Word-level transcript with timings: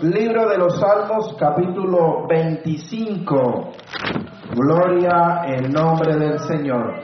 Libro 0.00 0.48
de 0.48 0.56
los 0.56 0.80
Salmos, 0.80 1.36
capítulo 1.38 2.26
25. 2.26 3.72
Gloria 4.54 5.42
en 5.44 5.70
nombre 5.70 6.16
del 6.16 6.38
Señor. 6.38 6.94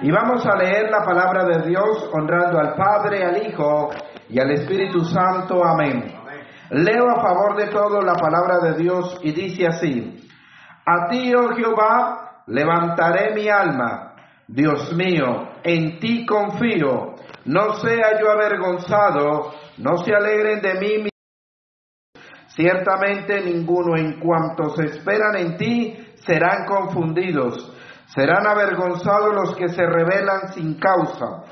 Y 0.00 0.10
vamos 0.10 0.42
a 0.46 0.56
leer 0.56 0.90
la 0.90 1.04
palabra 1.04 1.44
de 1.44 1.68
Dios 1.68 2.08
honrando 2.14 2.58
al 2.58 2.76
Padre, 2.76 3.24
al 3.26 3.46
Hijo 3.46 3.90
y 4.30 4.40
al 4.40 4.52
Espíritu 4.52 5.04
Santo. 5.04 5.62
Amén. 5.62 6.14
Leo 6.70 7.10
a 7.10 7.20
favor 7.20 7.56
de 7.56 7.66
todo 7.66 8.00
la 8.00 8.14
palabra 8.14 8.58
de 8.60 8.78
Dios 8.82 9.20
y 9.22 9.32
dice 9.32 9.66
así. 9.66 10.26
A 10.86 11.10
ti, 11.10 11.30
oh 11.34 11.54
Jehová, 11.54 12.44
levantaré 12.46 13.34
mi 13.34 13.50
alma. 13.50 14.14
Dios 14.48 14.94
mío, 14.94 15.50
en 15.62 15.98
ti 16.00 16.24
confío. 16.24 17.16
No 17.44 17.74
sea 17.74 18.18
yo 18.18 18.30
avergonzado, 18.30 19.52
no 19.76 19.98
se 19.98 20.14
alegren 20.14 20.62
de 20.62 20.74
mí 20.80 21.08
Ciertamente 22.54 23.40
ninguno 23.40 23.96
en 23.96 24.20
cuanto 24.20 24.70
se 24.76 24.86
esperan 24.86 25.36
en 25.36 25.56
ti 25.56 26.14
serán 26.24 26.64
confundidos, 26.66 27.72
serán 28.06 28.46
avergonzados 28.46 29.34
los 29.34 29.56
que 29.56 29.68
se 29.68 29.84
rebelan 29.84 30.52
sin 30.52 30.74
causa. 30.78 31.42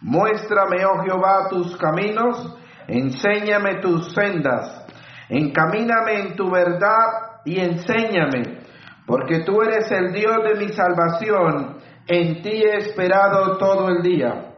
Muéstrame, 0.00 0.84
oh 0.86 1.02
Jehová, 1.04 1.48
tus 1.50 1.76
caminos, 1.76 2.56
enséñame 2.88 3.80
tus 3.80 4.14
sendas, 4.14 4.86
encamíname 5.28 6.20
en 6.20 6.36
tu 6.36 6.50
verdad 6.50 7.40
y 7.44 7.60
enséñame, 7.60 8.60
porque 9.06 9.40
tú 9.40 9.60
eres 9.60 9.90
el 9.90 10.12
Dios 10.12 10.38
de 10.42 10.54
mi 10.54 10.72
salvación, 10.72 11.78
en 12.06 12.40
ti 12.42 12.62
he 12.62 12.78
esperado 12.78 13.58
todo 13.58 13.88
el 13.88 14.02
día. 14.02 14.52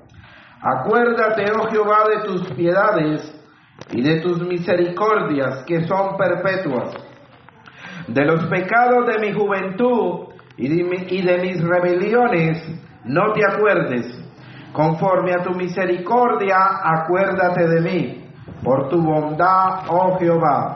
Acuérdate, 0.60 1.44
oh 1.52 1.68
Jehová, 1.70 2.04
de 2.08 2.24
tus 2.24 2.52
piedades, 2.52 3.37
y 3.92 4.02
de 4.02 4.20
tus 4.20 4.40
misericordias 4.40 5.64
que 5.64 5.86
son 5.86 6.16
perpetuas. 6.16 6.94
De 8.06 8.24
los 8.24 8.46
pecados 8.46 9.06
de 9.06 9.18
mi 9.18 9.32
juventud 9.32 10.28
y 10.56 10.68
de, 10.68 11.38
mis 11.38 11.62
rebeliones 11.62 12.64
no 13.04 13.32
te 13.32 13.40
acuerdes. 13.46 14.24
Conforme 14.72 15.32
a 15.32 15.42
tu 15.42 15.54
misericordia, 15.54 16.56
acuérdate 16.82 17.66
de 17.66 17.80
mí, 17.80 18.24
por 18.62 18.88
tu 18.88 19.00
bondad, 19.02 19.84
oh 19.88 20.18
Jehová. 20.18 20.74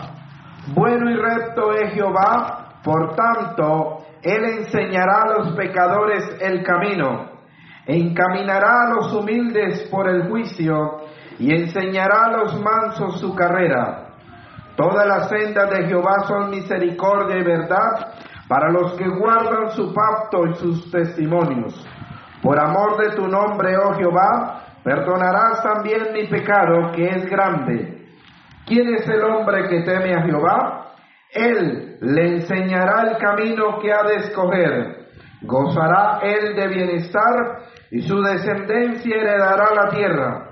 Bueno 0.74 1.10
y 1.10 1.16
recto 1.16 1.72
es 1.72 1.92
Jehová, 1.92 2.80
por 2.82 3.14
tanto, 3.14 3.98
Él 4.22 4.44
enseñará 4.44 5.22
a 5.22 5.38
los 5.38 5.56
pecadores 5.56 6.24
el 6.40 6.62
camino, 6.62 7.30
encaminará 7.86 8.82
a 8.82 8.90
los 8.94 9.12
humildes 9.12 9.88
por 9.90 10.08
el 10.08 10.28
juicio, 10.28 11.01
y 11.42 11.52
enseñará 11.52 12.26
a 12.26 12.36
los 12.36 12.60
mansos 12.62 13.18
su 13.18 13.34
carrera. 13.34 14.10
Todas 14.76 15.04
las 15.08 15.28
sendas 15.28 15.70
de 15.70 15.88
Jehová 15.88 16.22
son 16.28 16.50
misericordia 16.50 17.36
y 17.36 17.42
verdad 17.42 18.12
para 18.46 18.70
los 18.70 18.92
que 18.92 19.08
guardan 19.08 19.72
su 19.72 19.92
pacto 19.92 20.46
y 20.46 20.54
sus 20.54 20.88
testimonios. 20.92 21.84
Por 22.40 22.60
amor 22.60 22.96
de 22.96 23.16
tu 23.16 23.26
nombre, 23.26 23.76
oh 23.76 23.92
Jehová, 23.94 24.66
perdonarás 24.84 25.64
también 25.64 26.12
mi 26.12 26.28
pecado 26.28 26.92
que 26.92 27.08
es 27.08 27.28
grande. 27.28 28.06
¿Quién 28.64 28.94
es 28.94 29.08
el 29.08 29.24
hombre 29.24 29.68
que 29.68 29.80
teme 29.80 30.14
a 30.14 30.22
Jehová? 30.22 30.92
Él 31.32 31.96
le 32.02 32.36
enseñará 32.36 33.02
el 33.10 33.18
camino 33.18 33.80
que 33.80 33.92
ha 33.92 34.04
de 34.04 34.14
escoger. 34.14 35.06
Gozará 35.42 36.20
él 36.22 36.54
de 36.54 36.68
bienestar 36.68 37.62
y 37.90 38.00
su 38.02 38.22
descendencia 38.22 39.16
heredará 39.16 39.74
la 39.74 39.88
tierra. 39.88 40.51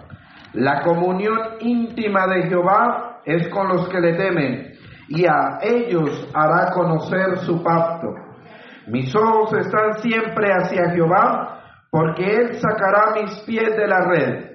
La 0.52 0.82
comunión 0.82 1.38
íntima 1.60 2.26
de 2.26 2.48
Jehová 2.48 3.20
es 3.24 3.48
con 3.48 3.68
los 3.68 3.88
que 3.88 4.00
le 4.00 4.14
temen, 4.14 4.72
y 5.08 5.24
a 5.26 5.58
ellos 5.62 6.28
hará 6.34 6.72
conocer 6.72 7.38
su 7.38 7.62
pacto. 7.62 8.14
Mis 8.88 9.14
ojos 9.14 9.52
están 9.54 9.98
siempre 9.98 10.52
hacia 10.52 10.90
Jehová, 10.90 11.60
porque 11.90 12.24
Él 12.24 12.54
sacará 12.60 13.12
mis 13.20 13.40
pies 13.40 13.76
de 13.76 13.86
la 13.86 14.04
red. 14.08 14.50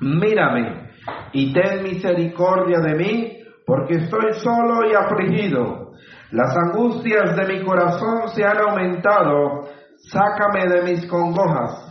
Mírame 0.00 0.90
y 1.32 1.52
ten 1.52 1.82
misericordia 1.82 2.78
de 2.80 2.94
mí, 2.94 3.38
porque 3.66 3.94
estoy 3.94 4.32
solo 4.34 4.88
y 4.88 4.94
afligido. 4.94 5.92
Las 6.30 6.56
angustias 6.56 7.36
de 7.36 7.46
mi 7.46 7.64
corazón 7.64 8.28
se 8.34 8.44
han 8.44 8.58
aumentado, 8.58 9.68
sácame 10.10 10.66
de 10.66 10.82
mis 10.82 11.06
congojas. 11.06 11.86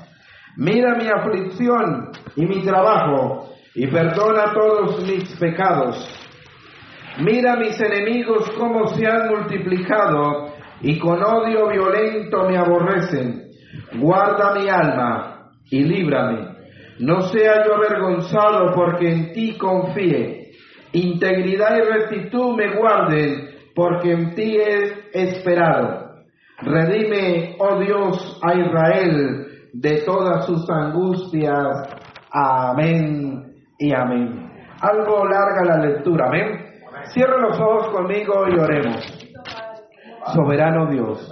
Mira 0.57 0.95
mi 0.95 1.07
aflicción 1.07 2.11
y 2.35 2.45
mi 2.45 2.63
trabajo, 2.63 3.49
y 3.75 3.87
perdona 3.87 4.53
todos 4.53 5.05
mis 5.05 5.35
pecados. 5.37 6.09
Mira 7.19 7.57
mis 7.57 7.79
enemigos 7.79 8.49
cómo 8.57 8.87
se 8.87 9.05
han 9.05 9.29
multiplicado, 9.29 10.53
y 10.81 10.97
con 10.97 11.21
odio 11.23 11.69
violento 11.69 12.47
me 12.47 12.57
aborrecen. 12.57 13.49
Guarda 13.97 14.55
mi 14.55 14.69
alma 14.69 15.51
y 15.69 15.83
líbrame. 15.83 16.55
No 16.99 17.21
sea 17.21 17.65
yo 17.65 17.75
avergonzado 17.75 18.73
porque 18.73 19.11
en 19.11 19.33
ti 19.33 19.57
confíe. 19.57 20.51
Integridad 20.93 21.77
y 21.77 21.81
rectitud 21.81 22.55
me 22.55 22.75
guarden 22.77 23.49
porque 23.73 24.11
en 24.11 24.35
ti 24.35 24.57
he 24.57 25.09
esperado. 25.11 26.05
Redime, 26.61 27.55
oh 27.59 27.79
Dios, 27.79 28.39
a 28.41 28.53
Israel 28.53 29.47
de 29.73 30.01
todas 30.01 30.45
sus 30.45 30.69
angustias. 30.69 31.89
Amén 32.31 33.54
y 33.77 33.93
amén. 33.93 34.51
Algo 34.81 35.25
larga 35.25 35.63
la 35.65 35.77
lectura, 35.77 36.27
amén. 36.27 36.65
Cierra 37.05 37.37
los 37.37 37.59
ojos 37.59 37.87
conmigo 37.89 38.47
y 38.47 38.59
oremos. 38.59 39.27
Soberano 40.33 40.87
Dios, 40.87 41.31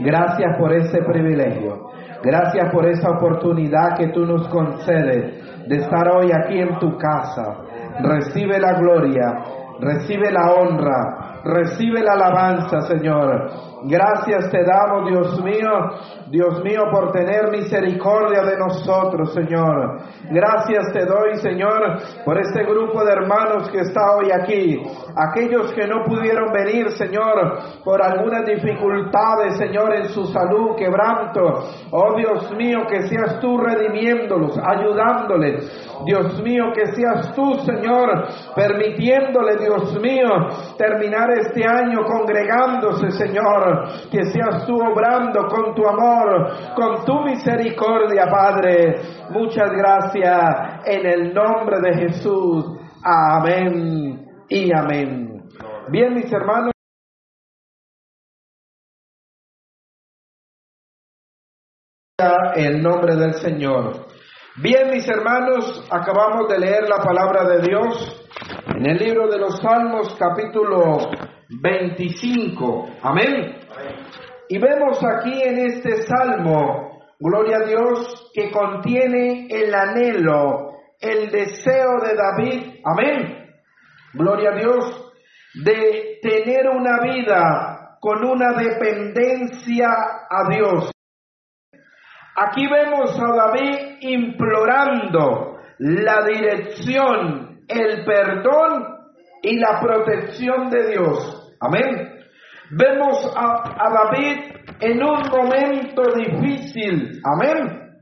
gracias 0.00 0.56
por 0.58 0.72
ese 0.72 1.02
privilegio. 1.02 1.90
Gracias 2.22 2.72
por 2.72 2.86
esa 2.86 3.10
oportunidad 3.10 3.98
que 3.98 4.08
tú 4.08 4.24
nos 4.24 4.48
concedes 4.48 5.68
de 5.68 5.76
estar 5.76 6.08
hoy 6.08 6.30
aquí 6.32 6.58
en 6.58 6.78
tu 6.78 6.96
casa. 6.96 7.58
Recibe 8.00 8.58
la 8.58 8.72
gloria, 8.78 9.44
recibe 9.78 10.32
la 10.32 10.52
honra, 10.52 11.42
recibe 11.44 12.02
la 12.02 12.14
alabanza, 12.14 12.80
Señor. 12.82 13.73
Gracias 13.86 14.50
te 14.50 14.64
damos, 14.64 15.10
Dios 15.10 15.44
mío, 15.44 15.70
Dios 16.28 16.64
mío, 16.64 16.84
por 16.90 17.12
tener 17.12 17.50
misericordia 17.50 18.42
de 18.42 18.56
nosotros, 18.56 19.34
Señor. 19.34 19.98
Gracias 20.30 20.90
te 20.94 21.04
doy, 21.04 21.36
Señor, 21.36 21.98
por 22.24 22.40
este 22.40 22.64
grupo 22.64 23.04
de 23.04 23.12
hermanos 23.12 23.68
que 23.70 23.80
está 23.80 24.16
hoy 24.16 24.30
aquí. 24.32 24.80
Aquellos 25.14 25.70
que 25.74 25.86
no 25.86 26.02
pudieron 26.06 26.50
venir, 26.50 26.92
Señor, 26.92 27.58
por 27.84 28.02
algunas 28.02 28.46
dificultades, 28.46 29.58
Señor, 29.58 29.94
en 29.94 30.08
su 30.08 30.24
salud, 30.28 30.76
quebranto. 30.78 31.42
Oh 31.90 32.16
Dios 32.16 32.56
mío, 32.56 32.86
que 32.88 33.06
seas 33.06 33.38
tú 33.40 33.58
redimiéndolos, 33.58 34.58
ayudándoles. 34.64 35.90
Dios 36.06 36.42
mío, 36.42 36.72
que 36.74 36.86
seas 36.86 37.34
tú, 37.34 37.54
Señor, 37.66 38.28
permitiéndole, 38.56 39.56
Dios 39.58 40.00
mío, 40.00 40.28
terminar 40.78 41.30
este 41.32 41.66
año 41.66 42.02
congregándose, 42.04 43.10
Señor 43.10 43.73
que 44.10 44.24
seas 44.24 44.66
tú 44.66 44.76
obrando 44.76 45.46
con 45.48 45.74
tu 45.74 45.86
amor, 45.86 46.74
con 46.74 47.04
tu 47.04 47.20
misericordia, 47.22 48.26
Padre. 48.30 48.96
Muchas 49.30 49.70
gracias 49.70 50.82
en 50.86 51.06
el 51.06 51.34
nombre 51.34 51.80
de 51.80 51.94
Jesús. 51.94 52.64
Amén 53.02 54.26
y 54.48 54.74
amén. 54.74 55.42
Bien, 55.88 56.14
mis 56.14 56.32
hermanos. 56.32 56.72
El 62.54 62.82
nombre 62.82 63.16
del 63.16 63.34
Señor. 63.34 64.06
Bien, 64.56 64.88
mis 64.90 65.08
hermanos, 65.08 65.84
acabamos 65.90 66.48
de 66.48 66.60
leer 66.60 66.88
la 66.88 67.02
palabra 67.02 67.44
de 67.44 67.62
Dios 67.62 68.24
en 68.68 68.86
el 68.88 68.98
libro 68.98 69.26
de 69.28 69.38
los 69.38 69.58
Salmos, 69.58 70.14
capítulo 70.16 71.10
25. 71.48 72.86
Amén. 73.02 73.63
Y 74.48 74.58
vemos 74.58 74.98
aquí 75.02 75.42
en 75.42 75.58
este 75.58 76.02
salmo, 76.02 77.00
gloria 77.18 77.58
a 77.58 77.66
Dios, 77.66 78.30
que 78.34 78.50
contiene 78.50 79.46
el 79.48 79.74
anhelo, 79.74 80.72
el 81.00 81.30
deseo 81.30 82.00
de 82.00 82.14
David, 82.14 82.80
amén, 82.84 83.50
gloria 84.12 84.50
a 84.50 84.56
Dios, 84.56 85.12
de 85.54 86.18
tener 86.22 86.68
una 86.68 87.00
vida 87.00 87.98
con 88.00 88.24
una 88.24 88.52
dependencia 88.52 89.88
a 90.28 90.48
Dios. 90.50 90.90
Aquí 92.36 92.66
vemos 92.66 93.18
a 93.18 93.34
David 93.34 93.98
implorando 94.00 95.58
la 95.78 96.24
dirección, 96.24 97.60
el 97.68 98.04
perdón 98.04 98.94
y 99.42 99.58
la 99.58 99.80
protección 99.80 100.68
de 100.68 100.90
Dios. 100.90 101.56
Amén. 101.60 102.13
Vemos 102.70 103.32
a, 103.36 103.90
David 103.90 104.38
en 104.80 105.02
un 105.02 105.22
momento 105.28 106.02
difícil, 106.14 107.20
amén. 107.24 107.92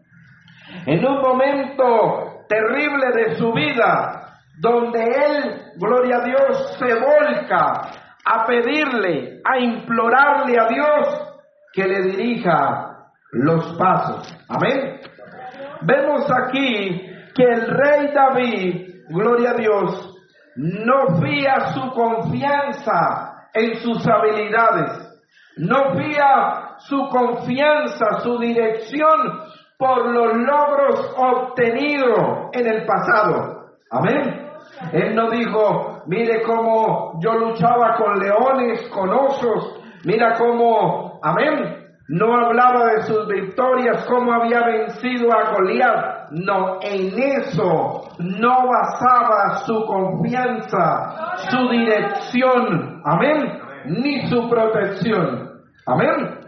En 0.86 1.04
un 1.04 1.20
momento 1.20 2.44
terrible 2.48 3.06
de 3.14 3.34
su 3.34 3.52
vida, 3.52 4.38
donde 4.60 5.02
él, 5.02 5.62
gloria 5.76 6.18
a 6.18 6.24
Dios, 6.24 6.76
se 6.78 6.94
volca 6.94 7.90
a 8.24 8.46
pedirle, 8.46 9.40
a 9.44 9.58
implorarle 9.58 10.58
a 10.58 10.68
Dios 10.68 11.32
que 11.72 11.84
le 11.84 12.02
dirija 12.02 13.08
los 13.32 13.76
pasos. 13.76 14.32
Amén. 14.48 15.00
Vemos 15.82 16.30
aquí 16.30 17.02
que 17.34 17.42
el 17.42 17.66
rey 17.66 18.12
David, 18.14 19.04
gloria 19.08 19.50
a 19.50 19.54
Dios, 19.54 20.08
no 20.54 21.20
fía 21.20 21.72
su 21.74 21.90
confianza 21.92 23.31
en 23.54 23.76
sus 23.76 24.06
habilidades, 24.06 25.12
no 25.56 25.94
fía 25.94 26.76
su 26.78 27.08
confianza, 27.08 28.20
su 28.22 28.38
dirección 28.38 29.42
por 29.76 30.06
los 30.06 30.34
logros 30.34 31.14
obtenidos 31.16 32.48
en 32.52 32.66
el 32.66 32.86
pasado. 32.86 33.66
Amén. 33.90 34.50
Él 34.92 35.14
no 35.14 35.30
dijo, 35.30 36.02
mire 36.06 36.42
cómo 36.42 37.20
yo 37.20 37.34
luchaba 37.34 37.96
con 37.96 38.18
leones, 38.18 38.88
con 38.88 39.10
osos, 39.10 39.80
mira 40.04 40.34
cómo, 40.38 41.20
amén. 41.22 41.81
No 42.12 42.34
hablaba 42.34 42.92
de 42.92 43.04
sus 43.04 43.26
victorias, 43.26 44.04
cómo 44.06 44.34
había 44.34 44.60
vencido 44.66 45.32
a 45.32 45.50
Goliat. 45.50 46.30
No, 46.32 46.78
en 46.82 47.18
eso 47.18 48.02
no 48.18 48.68
basaba 48.68 49.62
su 49.64 49.86
confianza, 49.86 51.38
su 51.50 51.70
dirección, 51.70 53.00
amén, 53.06 53.58
ni 53.86 54.26
su 54.28 54.46
protección. 54.46 55.52
Amén. 55.86 56.38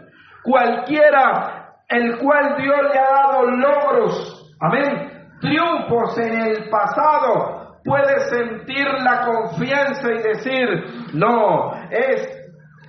Cualquiera 0.43 1.79
el 1.89 2.19
cual 2.19 2.57
Dios 2.57 2.77
le 2.93 2.99
ha 2.99 3.09
dado 3.09 3.45
logros, 3.49 4.55
amén, 4.59 5.29
triunfos 5.41 6.15
en 6.19 6.41
el 6.41 6.69
pasado, 6.69 7.79
puede 7.83 8.19
sentir 8.29 8.85
la 9.03 9.25
confianza 9.25 10.11
y 10.11 10.21
decir, 10.21 10.67
no, 11.13 11.73
es, 11.89 12.27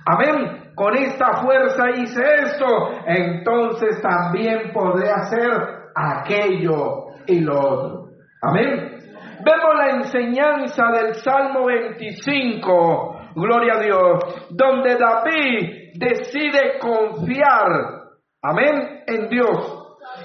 amén, 0.05 0.66
con 0.77 0.95
esta 0.95 1.41
fuerza 1.41 1.89
hice 1.89 2.21
esto, 2.43 2.67
entonces 3.07 3.99
también 3.99 4.71
podré 4.71 5.09
hacer 5.09 5.51
aquello 5.95 7.07
y 7.25 7.39
lo 7.39 7.59
otro. 7.59 8.05
Amén. 8.43 8.99
Vemos 9.43 9.75
la 9.75 9.89
enseñanza 9.95 10.83
del 10.91 11.15
Salmo 11.15 11.65
25, 11.65 13.31
gloria 13.33 13.73
a 13.73 13.79
Dios, 13.79 14.47
donde 14.51 14.97
David 14.97 15.93
decide 15.95 16.77
confiar, 16.79 18.11
amén, 18.43 19.01
en 19.07 19.29
Dios. 19.29 19.83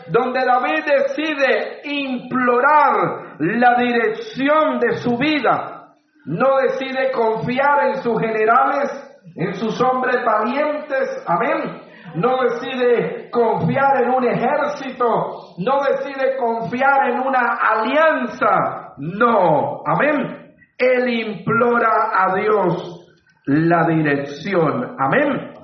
Donde 0.08 0.40
David 0.44 0.84
decide 0.84 1.80
implorar 1.84 3.36
la 3.38 3.74
dirección 3.78 4.78
de 4.80 4.98
su 4.98 5.16
vida. 5.16 5.94
No 6.26 6.58
decide 6.58 7.10
confiar 7.10 7.86
en 7.86 8.02
sus 8.02 8.20
generales, 8.20 9.11
en 9.34 9.54
sus 9.54 9.80
hombres 9.80 10.16
valientes, 10.24 11.24
amén. 11.26 11.82
No 12.14 12.42
decide 12.42 13.30
confiar 13.30 14.02
en 14.02 14.10
un 14.10 14.24
ejército, 14.24 15.54
no 15.58 15.80
decide 15.82 16.36
confiar 16.36 17.10
en 17.10 17.20
una 17.20 17.56
alianza, 17.56 18.94
no, 18.98 19.82
amén. 19.86 20.54
Él 20.76 21.08
implora 21.08 22.10
a 22.14 22.34
Dios 22.34 23.06
la 23.46 23.86
dirección, 23.86 24.96
amén. 24.98 25.54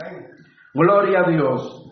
Gloria 0.72 1.20
a 1.20 1.30
Dios. 1.30 1.84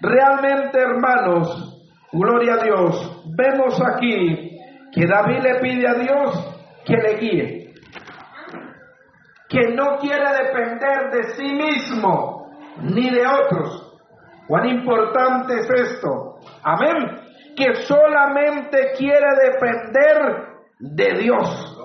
Realmente, 0.00 0.80
hermanos, 0.80 1.88
gloria 2.12 2.54
a 2.54 2.64
Dios, 2.64 3.22
vemos 3.36 3.80
aquí 3.94 4.58
que 4.92 5.06
David 5.06 5.42
le 5.42 5.54
pide 5.60 5.88
a 5.88 5.94
Dios 5.94 6.50
que 6.84 6.96
le 6.96 7.16
guíe, 7.18 7.59
que 9.50 9.74
no 9.74 9.98
quiere 9.98 10.24
depender 10.44 11.10
de 11.10 11.24
sí 11.34 11.52
mismo 11.52 12.50
ni 12.82 13.10
de 13.10 13.26
otros. 13.26 13.98
Cuán 14.46 14.68
importante 14.68 15.58
es 15.58 15.68
esto. 15.68 16.38
Amén. 16.62 17.20
Que 17.56 17.74
solamente 17.82 18.92
quiere 18.96 19.26
depender 19.42 20.46
de 20.78 21.18
Dios. 21.18 21.76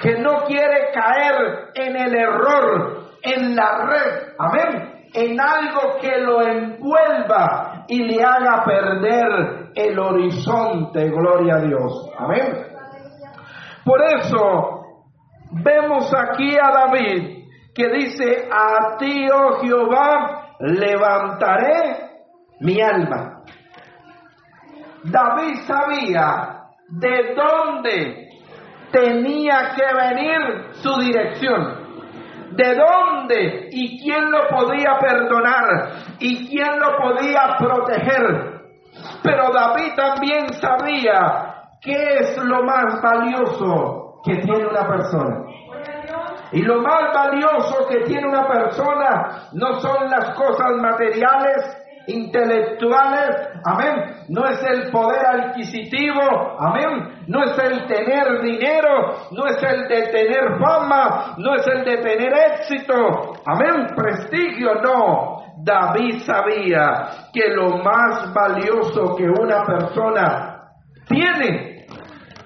Que 0.00 0.18
no 0.18 0.44
quiere 0.44 0.92
caer 0.92 1.70
en 1.74 1.96
el 1.96 2.14
error, 2.14 3.04
en 3.22 3.56
la 3.56 3.86
red. 3.86 4.34
Amén. 4.38 5.08
En 5.14 5.40
algo 5.40 5.98
que 6.00 6.18
lo 6.18 6.42
envuelva 6.42 7.84
y 7.88 8.04
le 8.04 8.22
haga 8.22 8.62
perder 8.62 9.70
el 9.74 9.98
horizonte. 9.98 11.08
Gloria 11.08 11.56
a 11.56 11.60
Dios. 11.60 12.10
Amén. 12.18 12.66
Por 13.84 14.02
eso 14.02 14.79
vemos 15.50 16.12
aquí 16.14 16.56
a 16.56 16.70
David 16.70 17.40
que 17.74 17.88
dice, 17.88 18.48
a 18.50 18.96
ti, 18.98 19.28
oh 19.32 19.60
Jehová, 19.60 20.56
levantaré 20.60 22.10
mi 22.60 22.80
alma. 22.80 23.42
David 25.04 25.54
sabía 25.66 26.60
de 26.88 27.34
dónde 27.34 28.28
tenía 28.92 29.72
que 29.74 29.94
venir 29.94 30.74
su 30.74 30.94
dirección. 31.00 31.80
De 32.52 32.74
dónde 32.74 33.68
y 33.70 34.02
quién 34.02 34.30
lo 34.30 34.48
podía 34.48 34.98
perdonar 34.98 35.92
y 36.18 36.48
quién 36.48 36.80
lo 36.80 36.96
podía 36.98 37.56
proteger. 37.58 38.60
Pero 39.22 39.52
David 39.52 39.94
también 39.94 40.52
sabía 40.54 41.54
qué 41.80 42.16
es 42.18 42.36
lo 42.38 42.64
más 42.64 43.00
valioso 43.00 43.99
que 44.24 44.36
tiene 44.36 44.66
una 44.66 44.86
persona. 44.86 45.44
Y 46.52 46.62
lo 46.62 46.82
más 46.82 47.14
valioso 47.14 47.86
que 47.88 48.00
tiene 48.00 48.26
una 48.26 48.46
persona 48.46 49.48
no 49.52 49.80
son 49.80 50.10
las 50.10 50.34
cosas 50.34 50.72
materiales, 50.80 51.80
intelectuales, 52.06 53.50
amén. 53.64 54.24
No 54.28 54.46
es 54.46 54.60
el 54.64 54.90
poder 54.90 55.24
adquisitivo, 55.26 56.56
amén. 56.58 57.24
No 57.28 57.44
es 57.44 57.56
el 57.58 57.86
tener 57.86 58.42
dinero, 58.42 59.14
no 59.30 59.46
es 59.46 59.62
el 59.62 59.88
de 59.88 60.02
tener 60.08 60.58
fama, 60.58 61.34
no 61.38 61.54
es 61.54 61.66
el 61.68 61.84
de 61.84 61.96
tener 61.98 62.32
éxito, 62.52 63.34
amén. 63.46 63.94
Prestigio, 63.94 64.74
no. 64.82 65.40
David 65.62 66.22
sabía 66.24 67.28
que 67.32 67.48
lo 67.54 67.78
más 67.78 68.32
valioso 68.32 69.14
que 69.14 69.24
una 69.24 69.62
persona 69.64 70.72
tiene 71.06 71.86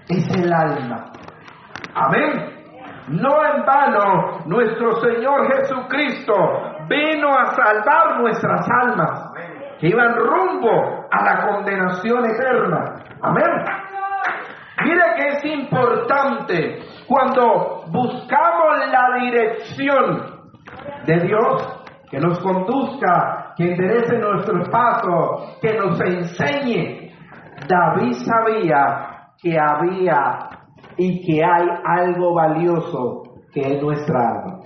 es 0.09 0.37
el 0.37 0.53
alma. 0.53 1.14
Amén. 1.95 2.55
No 3.09 3.45
en 3.45 3.65
vano 3.65 4.41
nuestro 4.47 4.97
Señor 4.97 5.47
Jesucristo 5.53 6.35
vino 6.89 7.29
a 7.37 7.55
salvar 7.55 8.21
nuestras 8.21 8.67
almas 8.83 9.33
que 9.79 9.89
iban 9.89 10.15
rumbo 10.17 11.07
a 11.11 11.25
la 11.25 11.47
condenación 11.47 12.25
eterna. 12.25 12.95
Amén. 13.23 13.45
Mire 14.85 15.03
que 15.17 15.29
es 15.29 15.45
importante 15.45 16.83
cuando 17.07 17.85
buscamos 17.89 18.79
la 18.91 19.19
dirección 19.21 20.35
de 21.07 21.21
Dios 21.21 21.81
que 22.11 22.19
nos 22.19 22.39
conduzca, 22.41 23.55
que 23.57 23.73
enderece 23.73 24.19
nuestros 24.19 24.69
pasos, 24.69 25.59
que 25.61 25.75
nos 25.75 26.01
enseñe. 26.01 27.13
David 27.69 28.13
sabía 28.13 29.31
que 29.41 29.59
había 29.59 30.49
y 30.97 31.25
que 31.27 31.45
hay 31.45 31.69
algo 31.85 32.35
valioso 32.35 33.23
que 33.53 33.61
es 33.61 33.83
nuestra 33.83 34.21
alma. 34.31 34.61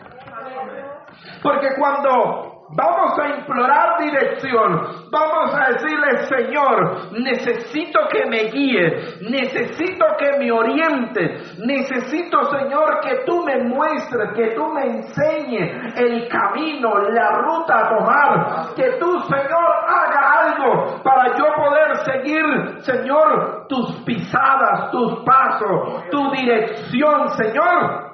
Porque 1.42 1.68
cuando 1.78 2.47
Vamos 2.70 3.18
a 3.18 3.28
implorar 3.30 3.98
dirección. 3.98 5.08
Vamos 5.10 5.54
a 5.54 5.72
decirle, 5.72 6.18
Señor, 6.26 7.12
necesito 7.12 8.00
que 8.10 8.26
me 8.26 8.44
guíe, 8.50 9.20
necesito 9.30 10.04
que 10.18 10.38
me 10.38 10.52
oriente, 10.52 11.38
necesito, 11.64 12.44
Señor, 12.50 13.00
que 13.00 13.24
tú 13.24 13.42
me 13.42 13.64
muestres, 13.64 14.32
que 14.34 14.54
tú 14.54 14.66
me 14.66 14.82
enseñes 14.82 15.94
el 15.96 16.28
camino, 16.28 16.98
la 17.08 17.30
ruta 17.38 17.78
a 17.78 17.88
tomar, 17.88 18.74
que 18.76 18.98
tú, 18.98 19.18
Señor, 19.20 19.74
haga 19.86 20.32
algo 20.42 21.02
para 21.02 21.34
yo 21.36 21.46
poder 21.54 21.96
seguir, 22.04 22.82
Señor, 22.82 23.66
tus 23.68 24.02
pisadas, 24.04 24.90
tus 24.90 25.24
pasos, 25.24 26.04
tu 26.10 26.30
dirección, 26.32 27.30
Señor. 27.30 28.08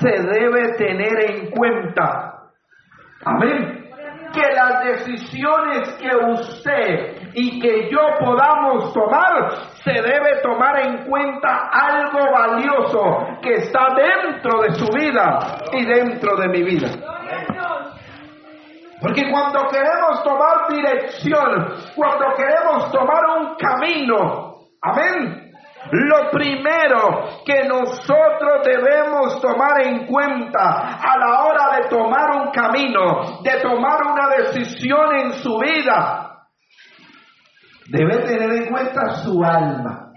Se 0.00 0.10
debe 0.10 0.74
tener 0.76 1.30
en 1.30 1.50
cuenta 1.50 2.27
Amén. 3.28 3.90
Que 4.32 4.54
las 4.54 4.84
decisiones 4.84 5.88
que 6.00 6.14
usted 6.14 7.32
y 7.34 7.60
que 7.60 7.90
yo 7.90 8.00
podamos 8.20 8.92
tomar, 8.92 9.50
se 9.84 9.92
debe 9.92 10.40
tomar 10.42 10.80
en 10.80 11.04
cuenta 11.04 11.70
algo 11.72 12.30
valioso 12.32 13.38
que 13.42 13.54
está 13.54 13.94
dentro 13.94 14.62
de 14.62 14.70
su 14.74 14.86
vida 14.92 15.58
y 15.72 15.84
dentro 15.84 16.36
de 16.36 16.48
mi 16.48 16.62
vida. 16.62 16.88
Porque 19.00 19.30
cuando 19.30 19.68
queremos 19.68 20.22
tomar 20.24 20.68
dirección, 20.68 21.74
cuando 21.94 22.34
queremos 22.34 22.90
tomar 22.90 23.24
un 23.38 23.54
camino, 23.56 24.58
amén, 24.82 25.47
lo 25.90 26.30
primero 26.30 27.42
que 27.44 27.64
nosotros 27.66 28.62
debemos 28.64 29.40
tomar 29.40 29.80
en 29.82 30.06
cuenta 30.06 30.98
a 30.98 31.18
la 31.18 31.44
hora 31.44 31.76
de 31.76 31.88
tomar 31.88 32.30
un 32.42 32.50
camino, 32.50 33.40
de 33.42 33.60
tomar 33.60 34.02
una 34.02 34.28
decisión 34.36 35.14
en 35.16 35.32
su 35.34 35.58
vida, 35.58 36.44
debe 37.88 38.18
tener 38.18 38.50
en 38.50 38.70
cuenta 38.70 39.14
su 39.22 39.42
alma. 39.42 40.12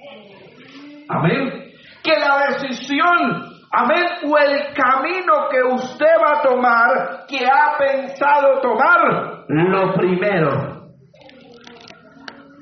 Amén. 1.07 1.71
Que 2.03 2.19
la 2.19 2.47
decisión, 2.49 3.45
amén, 3.71 4.05
o 4.25 4.37
el 4.37 4.73
camino 4.73 5.47
que 5.49 5.63
usted 5.63 6.15
va 6.21 6.39
a 6.39 6.41
tomar, 6.41 7.25
que 7.27 7.45
ha 7.45 7.77
pensado 7.77 8.59
tomar, 8.61 9.45
lo 9.47 9.93
primero 9.93 10.70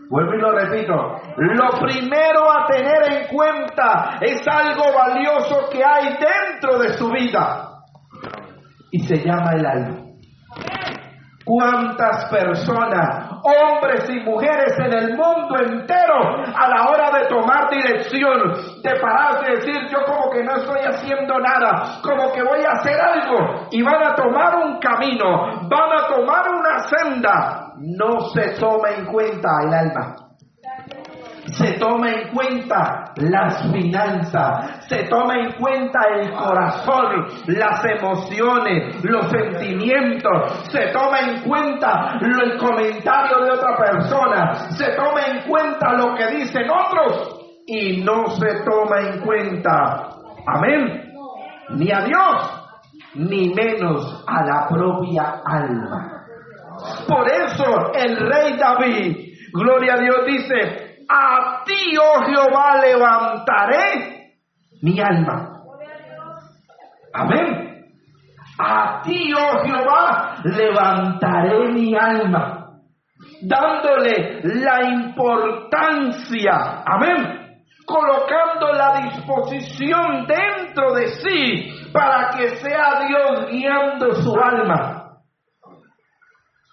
Vuelvo 0.10 0.34
y 0.34 0.42
lo 0.42 0.51
repito. 0.51 0.94
Lo 1.38 1.70
primero 1.80 2.51
a 2.51 2.66
tener 2.66 3.13
en 3.13 3.28
cuenta 3.28 4.18
es 4.20 4.42
algo 4.48 4.86
valioso 4.92 5.70
que 5.72 5.84
hay 5.86 6.18
dentro 6.18 6.80
de 6.80 6.94
su 6.94 7.10
vida. 7.12 7.84
Y 8.92 9.06
se 9.06 9.18
llama 9.18 9.51
el 9.54 9.66
alma. 9.66 9.96
¿Cuántas 11.46 12.25
personas, 12.30 13.30
hombres 13.44 14.08
y 14.10 14.20
mujeres 14.20 14.78
en 14.78 14.94
el 14.94 15.18
mundo 15.18 15.58
entero, 15.58 16.44
a 16.56 16.70
la 16.70 16.89
hora 16.89 17.12
de 17.12 17.25
tomar 17.28 17.70
dirección, 17.72 18.82
de 18.84 19.00
pararse 19.00 19.51
y 19.51 19.56
decir, 19.56 19.88
yo 19.89 20.06
como 20.06 20.30
que 20.30 20.44
no 20.44 20.58
estoy 20.58 20.80
haciendo 20.82 21.39
nada, 21.39 22.01
como 22.04 22.32
que 22.34 22.44
voy 22.44 22.60
a 22.63 22.74
hacer 22.74 23.00
algo, 23.01 23.68
y 23.72 23.82
van 23.82 24.04
a 24.04 24.16
tomar 24.16 24.58
un 24.58 24.80
camino, 24.80 25.68
van 25.68 25.92
a 25.92 26.08
tomar 26.08 26.50
una 26.50 26.80
senda, 26.80 27.69
no 27.79 28.29
se 28.29 28.55
toma 28.59 28.89
en 28.98 29.05
cuenta 29.05 29.50
el 29.63 29.74
alma. 29.74 30.15
Se 31.48 31.74
toma 31.79 32.12
en 32.12 32.29
cuenta 32.29 33.12
las 33.15 33.71
finanzas, 33.71 34.86
se 34.88 35.03
toma 35.05 35.36
en 35.39 35.51
cuenta 35.53 36.00
el 36.15 36.31
corazón, 36.31 37.25
las 37.48 37.83
emociones, 37.86 39.03
los 39.03 39.29
sentimientos, 39.29 40.69
se 40.71 40.91
toma 40.91 41.19
en 41.21 41.41
cuenta 41.41 42.19
el 42.21 42.57
comentario 42.57 43.45
de 43.45 43.51
otra 43.51 43.77
persona, 43.77 44.53
se 44.71 44.91
toma 44.95 45.21
en 45.25 45.50
cuenta 45.50 45.93
lo 45.93 46.15
que 46.15 46.27
dicen 46.27 46.69
otros 46.69 47.39
y 47.65 48.03
no 48.03 48.29
se 48.29 48.63
toma 48.63 49.00
en 49.00 49.19
cuenta, 49.21 50.09
amén, 50.45 51.13
ni 51.69 51.91
a 51.91 52.01
Dios, 52.01 52.59
ni 53.15 53.53
menos 53.55 54.24
a 54.27 54.45
la 54.45 54.67
propia 54.67 55.41
alma. 55.43 56.19
Por 57.07 57.31
eso 57.31 57.91
el 57.93 58.17
rey 58.17 58.57
David, 58.57 59.17
gloria 59.53 59.95
a 59.95 59.98
Dios, 59.98 60.25
dice, 60.25 61.05
a 61.09 61.63
ti, 61.65 61.98
oh 61.98 62.24
Jehová, 62.25 62.77
levantaré 62.81 64.33
mi 64.81 65.00
alma. 65.00 65.63
Amén. 67.13 67.69
A 68.59 69.01
ti, 69.01 69.33
oh 69.33 69.63
Jehová, 69.63 70.36
levantaré 70.43 71.71
mi 71.71 71.95
alma, 71.95 72.74
dándole 73.41 74.41
la 74.43 74.83
importancia, 74.83 76.83
amén, 76.86 77.63
colocando 77.86 78.74
la 78.74 79.01
disposición 79.01 80.27
dentro 80.27 80.93
de 80.93 81.07
sí 81.07 81.69
para 81.91 82.29
que 82.38 82.50
sea 82.57 83.00
Dios 83.07 83.48
guiando 83.50 84.13
su 84.15 84.33
alma. 84.38 84.99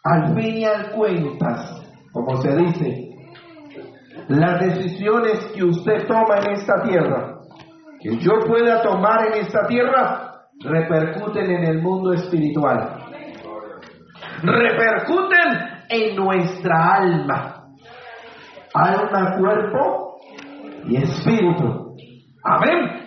Al 0.09 0.35
fin 0.37 0.59
y 0.59 0.65
al 0.65 0.93
cuentas, 0.93 1.83
como 2.13 2.41
se 2.41 2.57
dice, 2.57 3.11
las 4.29 4.61
decisiones 4.61 5.47
que 5.53 5.65
usted 5.65 6.07
toma 6.07 6.37
en 6.45 6.53
esta 6.53 6.83
tierra, 6.85 7.39
que 8.01 8.17
yo 8.19 8.39
pueda 8.47 8.83
tomar 8.83 9.27
en 9.27 9.43
esta 9.43 9.67
tierra, 9.67 10.43
repercuten 10.63 11.51
en 11.51 11.65
el 11.65 11.83
mundo 11.83 12.13
espiritual. 12.13 13.01
Repercuten 14.43 15.85
en 15.89 16.15
nuestra 16.15 16.95
alma. 16.95 17.65
Alma, 18.75 19.37
cuerpo 19.39 20.19
y 20.87 20.97
espíritu. 20.99 21.97
Amén. 22.45 23.06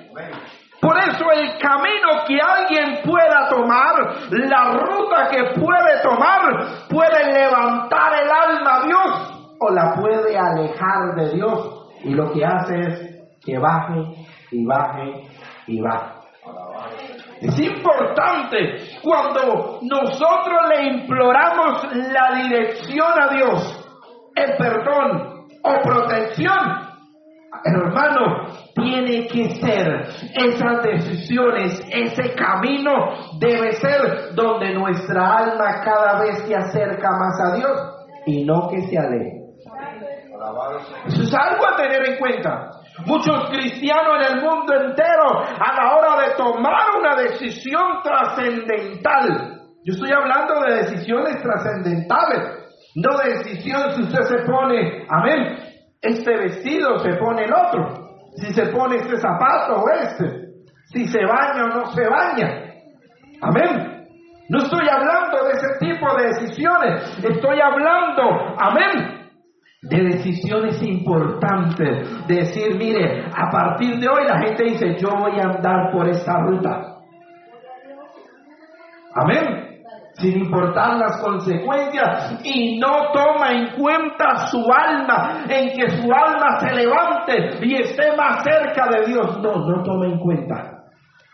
Por 0.82 0.98
eso 0.98 1.32
el 1.34 1.58
camino 1.58 2.24
que 2.26 2.40
alguien 2.40 3.02
pueda 3.04 3.50
tomar, 3.50 3.96
la 4.32 4.72
ruta 4.72 5.28
que 5.30 5.60
puede 5.60 6.02
tomar, 6.02 6.88
puede 6.90 7.34
levantar 7.34 8.14
el 8.24 8.30
alma 8.30 8.76
a 8.76 8.86
Dios 8.86 9.56
o 9.60 9.72
la 9.72 9.96
puede 9.96 10.38
alejar 10.38 11.16
de 11.16 11.36
Dios. 11.36 11.90
Y 12.04 12.14
lo 12.14 12.32
que 12.32 12.46
hace 12.46 12.80
es 12.80 13.20
que 13.46 13.58
baje 13.58 14.26
y 14.52 14.66
baje 14.66 15.28
y 15.68 15.82
baje. 15.82 16.20
Es 17.42 17.58
importante 17.60 19.00
cuando 19.02 19.80
nosotros 19.82 20.60
le 20.70 20.88
imploramos 20.88 21.84
la 21.94 22.36
dirección 22.44 23.12
a 23.18 23.34
Dios, 23.34 23.90
el 24.36 24.58
perdón 24.58 25.48
o 25.64 25.82
protección, 25.82 26.89
hermano, 27.64 28.48
tiene 28.76 29.28
que 29.28 29.50
ser 29.56 30.08
esas 30.34 30.84
decisiones, 30.84 31.82
ese 31.92 32.34
camino 32.36 32.92
debe 33.40 33.74
ser 33.74 34.34
donde 34.36 34.74
nuestra 34.74 35.38
alma 35.38 35.82
cada 35.84 36.20
vez 36.22 36.40
se 36.46 36.56
acerca 36.56 37.10
más 37.12 37.40
a 37.42 37.56
Dios 37.56 38.00
y 38.26 38.46
no 38.46 38.70
que 38.70 38.82
se 38.88 38.98
aleje. 38.98 39.40
Eso 41.08 41.24
es 41.24 41.34
algo 41.34 41.68
a 41.68 41.76
tener 41.76 42.10
en 42.10 42.18
cuenta. 42.18 42.72
Muchos 43.06 43.50
cristianos 43.50 44.18
en 44.20 44.38
el 44.38 44.44
mundo 44.44 44.74
entero 44.74 45.40
a 45.40 45.74
la 45.74 45.96
hora 45.96 46.28
de 46.28 46.36
tomar 46.36 46.98
una 46.98 47.16
decisión 47.16 48.02
trascendental. 48.04 49.60
Yo 49.86 49.94
estoy 49.94 50.12
hablando 50.12 50.62
de 50.62 50.76
decisiones 50.76 51.42
trascendentales, 51.42 52.60
no 52.96 53.18
de 53.18 53.38
decisiones 53.38 53.96
si 53.96 54.04
usted 54.04 54.24
se 54.24 54.46
pone, 54.46 55.06
amén, 55.10 55.69
este 56.02 56.38
vestido 56.38 57.00
se 57.00 57.14
pone 57.16 57.44
el 57.44 57.54
otro, 57.54 58.10
si 58.36 58.54
se 58.54 58.68
pone 58.68 58.98
este 58.98 59.18
zapato 59.18 59.82
o 59.82 59.90
este, 59.90 60.50
si 60.86 61.06
se 61.08 61.26
baña 61.26 61.66
o 61.66 61.68
no 61.68 61.86
se 61.92 62.08
baña. 62.08 62.66
Amén. 63.42 64.08
No 64.50 64.60
estoy 64.60 64.88
hablando 64.90 65.44
de 65.46 65.52
ese 65.52 65.68
tipo 65.80 66.18
de 66.18 66.28
decisiones, 66.28 67.24
estoy 67.24 67.60
hablando, 67.62 68.56
amén, 68.58 69.30
de 69.84 70.04
decisiones 70.04 70.82
importantes. 70.82 72.28
De 72.28 72.36
decir, 72.36 72.76
mire, 72.76 73.26
a 73.26 73.50
partir 73.52 74.00
de 74.00 74.10
hoy 74.10 74.26
la 74.26 74.40
gente 74.40 74.64
dice, 74.64 74.98
yo 74.98 75.10
voy 75.10 75.40
a 75.40 75.56
andar 75.56 75.92
por 75.92 76.10
esta 76.10 76.40
ruta. 76.42 76.98
Amén 79.16 79.69
sin 80.20 80.38
importar 80.40 80.98
las 80.98 81.22
consecuencias 81.22 82.40
y 82.44 82.80
no 82.80 83.12
toma 83.14 83.52
en 83.52 83.70
cuenta 83.78 84.48
su 84.48 84.64
alma, 84.72 85.46
en 85.48 85.70
que 85.78 85.90
su 85.90 86.12
alma 86.12 86.60
se 86.60 86.76
levante 86.76 87.66
y 87.66 87.76
esté 87.76 88.16
más 88.16 88.44
cerca 88.44 88.88
de 88.90 89.08
Dios. 89.08 89.40
No, 89.42 89.56
no 89.56 89.84
toma 89.84 90.08
en 90.08 90.20
cuenta. 90.20 90.84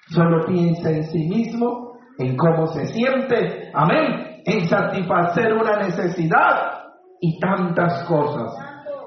Solo 0.07 0.45
piensa 0.45 0.89
en 0.91 1.03
sí 1.03 1.27
mismo, 1.27 1.97
en 2.19 2.37
cómo 2.37 2.67
se 2.67 2.85
siente, 2.87 3.71
amén, 3.73 4.41
en 4.45 4.67
satisfacer 4.67 5.53
una 5.53 5.77
necesidad 5.77 6.83
y 7.19 7.39
tantas 7.39 8.03
cosas. 8.03 8.53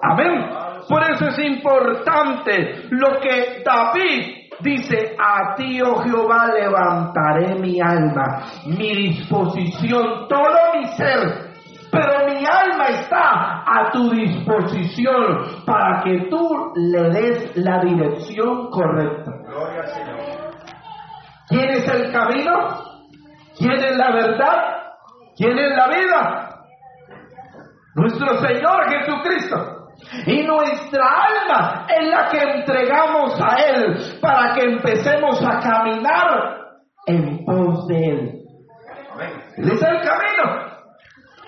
Amén. 0.02 0.50
Por 0.88 1.02
eso 1.02 1.26
es 1.26 1.38
importante 1.38 2.87
lo 2.90 3.20
que 3.20 3.62
David 3.64 4.48
Dice, 4.60 5.16
a 5.18 5.54
ti, 5.54 5.80
oh 5.82 6.02
Jehová, 6.02 6.48
levantaré 6.52 7.54
mi 7.60 7.80
alma, 7.80 8.42
mi 8.66 8.92
disposición, 8.92 10.26
todo 10.28 10.74
mi 10.74 10.86
ser, 10.96 11.48
pero 11.92 12.26
mi 12.26 12.44
alma 12.44 12.86
está 12.88 13.62
a 13.64 13.90
tu 13.92 14.10
disposición 14.10 15.64
para 15.64 16.02
que 16.02 16.26
tú 16.28 16.72
le 16.74 17.10
des 17.10 17.56
la 17.56 17.80
dirección 17.82 18.68
correcta. 18.70 19.30
Gloria 19.46 19.80
al 19.82 19.88
Señor. 19.88 20.18
¿Quién 21.48 21.70
es 21.70 21.88
el 21.88 22.12
camino? 22.12 22.52
¿Quién 23.56 23.72
es 23.72 23.96
la 23.96 24.12
verdad? 24.12 24.78
¿Quién 25.36 25.56
es 25.56 25.76
la 25.76 25.88
vida? 25.88 26.48
Nuestro 27.94 28.38
Señor 28.38 28.90
Jesucristo. 28.90 29.77
Y 30.26 30.43
nuestra 30.43 31.05
alma 31.07 31.87
es 31.88 32.09
la 32.09 32.28
que 32.28 32.38
entregamos 32.38 33.40
a 33.40 33.57
Él 33.57 34.19
para 34.21 34.55
que 34.55 34.62
empecemos 34.62 35.43
a 35.45 35.59
caminar 35.59 36.59
en 37.07 37.45
pos 37.45 37.87
de 37.88 37.97
Él. 37.97 38.38
Él 39.57 39.73
es 39.73 39.83
el 39.83 40.00
camino. 40.00 40.69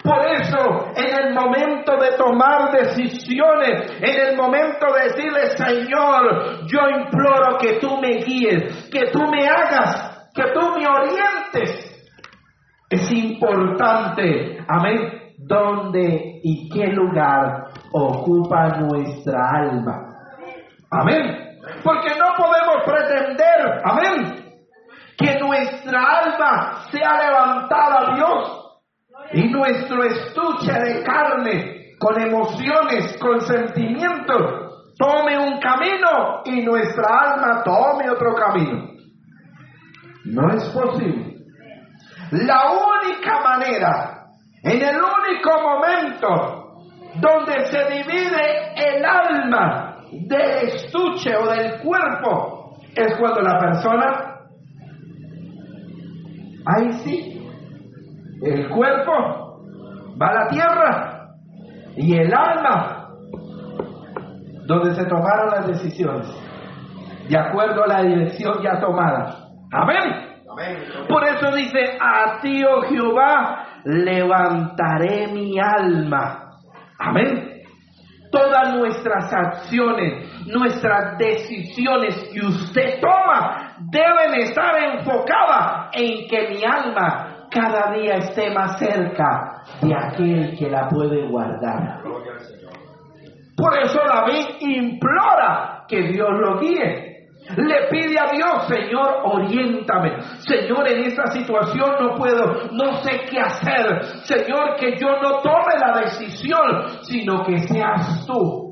Por 0.02 0.25
eso, 0.26 0.92
en 0.97 1.26
el 1.26 1.35
momento 1.35 1.97
de 1.99 2.16
tomar 2.16 2.73
decisiones, 2.73 3.92
en 4.00 4.28
el 4.28 4.37
momento 4.37 4.87
de 4.95 5.02
decirle, 5.04 5.50
Señor, 5.57 6.66
yo 6.66 6.88
imploro 6.88 7.59
que 7.59 7.75
tú 7.75 7.99
me 7.99 8.16
guíes, 8.25 8.88
que 8.90 9.11
tú 9.12 9.21
me 9.30 9.47
hagas, 9.47 10.30
que 10.35 10.45
tú 10.54 10.61
me 10.76 10.87
orientes. 10.87 11.87
Es 12.88 13.12
importante, 13.12 14.59
amén, 14.66 15.35
dónde 15.37 16.40
y 16.42 16.69
qué 16.71 16.87
lugar 16.87 17.66
ocupa 17.92 18.68
nuestra 18.78 19.38
alma. 19.54 20.06
Amén. 20.90 21.59
Porque 21.85 22.11
no 22.18 22.35
podemos 22.37 22.85
pretender, 22.85 23.82
amén, 23.85 24.40
que 25.16 25.38
nuestra 25.38 26.00
alma 26.00 26.85
sea 26.90 27.18
levantada 27.18 28.00
a 28.00 28.14
Dios 28.16 28.61
y 29.32 29.49
nuestro 29.49 30.02
estuche 30.04 30.73
de 30.73 31.02
carne 31.04 31.80
con 31.99 32.20
emociones, 32.20 33.16
con 33.18 33.40
sentimientos, 33.42 34.94
tome 34.99 35.38
un 35.38 35.61
camino 35.61 36.42
y 36.44 36.62
nuestra 36.62 37.06
alma 37.06 37.62
tome 37.62 38.11
otro 38.11 38.35
camino. 38.35 38.90
No 40.25 40.50
es 40.54 40.64
posible. 40.70 41.37
La 42.32 42.62
única 42.70 43.40
manera, 43.40 44.26
en 44.62 44.82
el 44.82 44.97
único 44.97 45.61
momento 45.61 46.59
donde 47.16 47.66
se 47.66 47.84
divide 47.90 48.74
el 48.76 49.04
alma 49.04 49.96
del 50.12 50.68
estuche 50.68 51.36
o 51.36 51.48
del 51.50 51.80
cuerpo, 51.80 52.76
es 52.94 53.16
cuando 53.18 53.40
la 53.40 53.58
persona, 53.58 54.40
ahí 56.66 56.92
sí, 57.04 57.50
el 58.42 58.68
cuerpo 58.68 59.12
va 60.20 60.28
a 60.28 60.34
la 60.34 60.48
tierra 60.48 61.28
y 61.96 62.16
el 62.16 62.32
alma, 62.34 63.08
donde 64.66 64.94
se 64.94 65.04
tomaron 65.04 65.50
las 65.50 65.66
decisiones, 65.66 66.28
de 67.28 67.38
acuerdo 67.38 67.84
a 67.84 67.88
la 67.88 68.02
dirección 68.02 68.62
ya 68.62 68.80
tomada. 68.80 69.48
Amén. 69.72 70.30
Por 71.08 71.24
eso 71.24 71.54
dice, 71.54 71.98
a 72.00 72.40
ti, 72.40 72.62
oh 72.64 72.82
Jehová, 72.82 73.64
levantaré 73.84 75.28
mi 75.28 75.58
alma. 75.58 76.50
Amén. 77.00 77.62
Todas 78.30 78.76
nuestras 78.76 79.33
acciones, 79.33 80.47
nuestras 80.47 81.19
decisiones 81.19 82.14
que 82.33 82.40
usted 82.47 83.00
toma 83.00 83.76
deben 83.90 84.35
estar 84.42 84.76
enfocadas 84.76 85.88
en 85.95 86.28
que 86.28 86.50
mi 86.50 86.62
alma 86.62 87.47
cada 87.50 87.92
día 87.92 88.16
esté 88.16 88.50
más 88.52 88.78
cerca 88.78 89.62
de 89.80 89.95
aquel 89.95 90.57
que 90.57 90.71
la 90.71 90.88
puede 90.88 91.26
guardar. 91.26 92.02
Por 93.57 93.78
eso 93.78 94.00
David 94.07 94.61
implora 94.61 95.85
que 95.88 96.02
Dios 96.02 96.28
lo 96.38 96.61
guíe. 96.61 97.09
Le 97.57 97.88
pide 97.88 98.19
a 98.19 98.30
Dios, 98.30 98.69
Señor, 98.69 99.23
oriéntame. 99.25 100.21
Señor, 100.38 100.88
en 100.88 101.04
esta 101.04 101.26
situación 101.28 101.90
no 102.00 102.14
puedo, 102.14 102.69
no 102.73 103.02
sé 103.02 103.23
qué 103.28 103.40
hacer. 103.40 104.04
Señor, 104.25 104.76
que 104.76 104.97
yo 104.97 105.09
no 105.21 105.40
tome 105.40 105.75
la 105.78 106.00
decisión, 106.00 107.02
sino 107.02 107.45
que 107.45 107.59
seas 107.59 108.25
tú. 108.26 108.71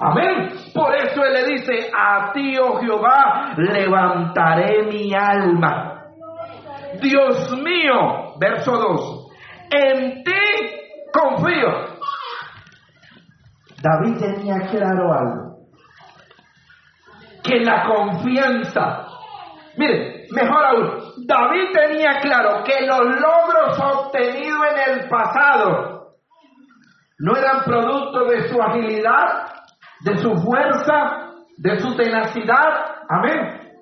Amén. 0.00 0.48
Por 0.74 0.94
eso 0.94 1.22
Él 1.24 1.32
le 1.34 1.44
dice, 1.52 1.90
a 1.94 2.32
ti, 2.32 2.56
oh 2.58 2.78
Jehová, 2.80 3.54
levantaré 3.56 4.84
mi 4.84 5.12
alma. 5.14 6.04
Dios 7.00 7.50
mío, 7.60 8.34
verso 8.38 8.72
2, 8.72 9.26
en 9.70 10.24
ti 10.24 10.32
confío. 11.12 11.98
David 13.82 14.18
tenía 14.18 14.66
claro 14.70 15.12
algo 15.12 15.47
que 17.48 17.60
la 17.60 17.84
confianza. 17.84 19.06
Mire, 19.76 20.26
mejor 20.30 20.66
aún, 20.66 21.24
David 21.26 21.72
tenía 21.72 22.20
claro 22.20 22.62
que 22.64 22.86
los 22.86 23.00
logros 23.00 23.78
obtenidos 23.78 24.60
en 24.72 24.92
el 24.92 25.08
pasado 25.08 25.98
no 27.18 27.36
eran 27.36 27.64
producto 27.64 28.24
de 28.26 28.48
su 28.48 28.60
agilidad, 28.60 29.46
de 30.00 30.16
su 30.18 30.34
fuerza, 30.36 31.32
de 31.56 31.78
su 31.80 31.96
tenacidad, 31.96 32.84
amén, 33.08 33.72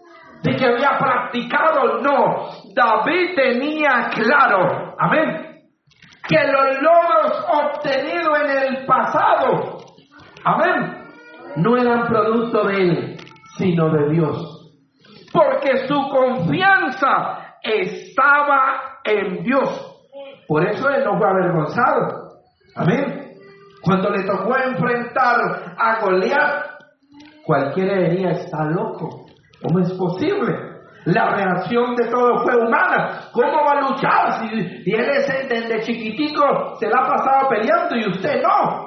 de 0.42 0.56
que 0.56 0.64
había 0.64 0.96
practicado, 0.98 2.00
no, 2.00 2.48
David 2.74 3.34
tenía 3.34 4.08
claro, 4.14 4.94
amén, 4.98 5.60
que 6.28 6.38
los 6.46 6.82
logros 6.82 7.46
obtenidos 7.48 8.40
en 8.40 8.50
el 8.50 8.86
pasado, 8.86 9.78
amén, 10.44 11.04
no 11.56 11.76
eran 11.76 12.06
producto 12.06 12.64
de 12.64 12.74
él, 12.74 13.15
sino 13.56 13.90
de 13.90 14.10
Dios. 14.10 14.72
Porque 15.32 15.86
su 15.86 16.08
confianza 16.08 17.56
estaba 17.62 19.00
en 19.04 19.42
Dios. 19.42 19.96
Por 20.46 20.66
eso 20.68 20.88
él 20.90 21.04
no 21.04 21.18
fue 21.18 21.28
avergonzado. 21.28 22.30
Amén. 22.76 23.32
Cuando 23.82 24.10
le 24.10 24.24
tocó 24.24 24.56
enfrentar 24.56 25.36
a 25.78 26.00
Goliat, 26.00 26.66
cualquiera 27.44 28.08
diría, 28.08 28.30
está 28.30 28.64
loco. 28.64 29.26
¿Cómo 29.62 29.80
es 29.80 29.92
posible? 29.92 30.76
La 31.06 31.36
reacción 31.36 31.94
de 31.94 32.06
todo 32.10 32.42
fue 32.42 32.56
humana. 32.56 33.28
¿Cómo 33.32 33.64
va 33.64 33.78
a 33.78 33.90
luchar 33.90 34.32
si, 34.40 34.92
él 34.92 35.08
es 35.08 35.48
desde 35.48 35.82
chiquitico 35.82 36.76
se 36.80 36.88
la 36.88 36.98
ha 36.98 37.08
pasado 37.08 37.48
peleando 37.48 37.96
y 37.96 38.10
usted 38.10 38.42
no? 38.42 38.86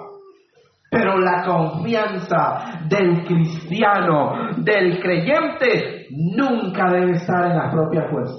Pero 0.92 1.18
la 1.18 1.46
confianza 1.46 2.82
del 2.90 3.24
cristiano, 3.24 4.49
del 4.74 5.00
creyente, 5.02 6.08
nunca 6.12 6.92
debe 6.92 7.12
estar 7.14 7.46
en 7.46 7.58
la 7.58 7.72
propia 7.72 8.08
fuerza. 8.10 8.36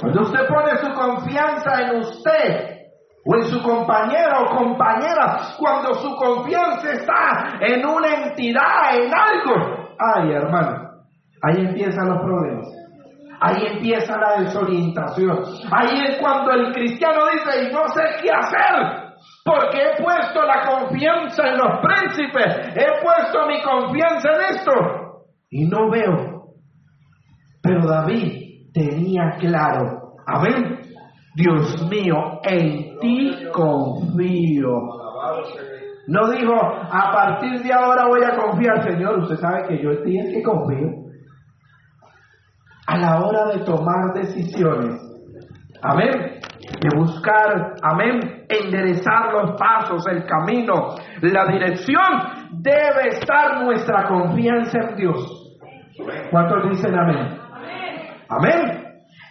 Cuando 0.00 0.22
usted 0.22 0.46
pone 0.46 0.76
su 0.78 0.92
confianza 0.94 1.82
en 1.82 1.96
usted 1.98 2.70
o 3.24 3.36
en 3.36 3.44
su 3.44 3.62
compañero 3.62 4.42
o 4.42 4.56
compañera, 4.56 5.40
cuando 5.58 5.94
su 5.94 6.14
confianza 6.16 6.92
está 6.92 7.58
en 7.60 7.84
una 7.84 8.26
entidad, 8.26 8.96
en 8.96 9.12
algo, 9.12 9.94
ay 9.98 10.32
hermano, 10.32 10.90
ahí 11.42 11.66
empiezan 11.66 12.08
los 12.08 12.18
problemas. 12.22 12.66
Ahí 13.42 13.66
empieza 13.74 14.18
la 14.18 14.42
desorientación. 14.42 15.42
Ahí 15.72 16.04
es 16.08 16.18
cuando 16.18 16.50
el 16.52 16.72
cristiano 16.74 17.20
dice, 17.32 17.64
y 17.64 17.72
no 17.72 17.88
sé 17.88 18.02
qué 18.22 18.30
hacer. 18.30 19.09
Porque 19.44 19.78
he 19.78 20.02
puesto 20.02 20.42
la 20.42 20.66
confianza 20.66 21.48
en 21.48 21.56
los 21.56 21.80
príncipes, 21.80 22.76
he 22.76 23.02
puesto 23.02 23.46
mi 23.46 23.62
confianza 23.62 24.28
en 24.34 24.56
esto. 24.56 24.72
Y 25.48 25.66
no 25.66 25.90
veo. 25.90 26.44
Pero 27.62 27.86
David 27.86 28.72
tenía 28.72 29.36
claro, 29.38 30.14
amén, 30.26 30.80
Dios 31.34 31.88
mío, 31.88 32.40
en 32.42 32.98
ti 32.98 33.46
confío. 33.52 35.00
No 36.06 36.28
dijo, 36.30 36.54
a 36.54 37.12
partir 37.12 37.62
de 37.62 37.72
ahora 37.72 38.06
voy 38.08 38.20
a 38.24 38.36
confiar, 38.36 38.82
Señor, 38.82 39.18
usted 39.20 39.36
sabe 39.36 39.68
que 39.68 39.82
yo 39.82 39.90
en 39.90 40.32
que 40.32 40.42
confío. 40.42 40.88
A 42.86 42.98
la 42.98 43.20
hora 43.20 43.46
de 43.52 43.64
tomar 43.64 44.12
decisiones, 44.14 45.00
amén, 45.82 46.40
de 46.80 46.96
buscar, 46.96 47.74
amén, 47.82 48.46
enderezar 48.48 49.32
los 49.32 49.58
pasos, 49.58 50.06
el 50.06 50.24
camino, 50.24 50.94
la 51.20 51.44
dirección, 51.46 52.48
debe 52.52 53.08
estar 53.08 53.62
nuestra 53.62 54.08
confianza 54.08 54.78
en 54.88 54.96
Dios. 54.96 55.58
¿Cuántos 56.30 56.70
dicen 56.70 56.98
amén? 56.98 57.38
Amén. 58.30 58.84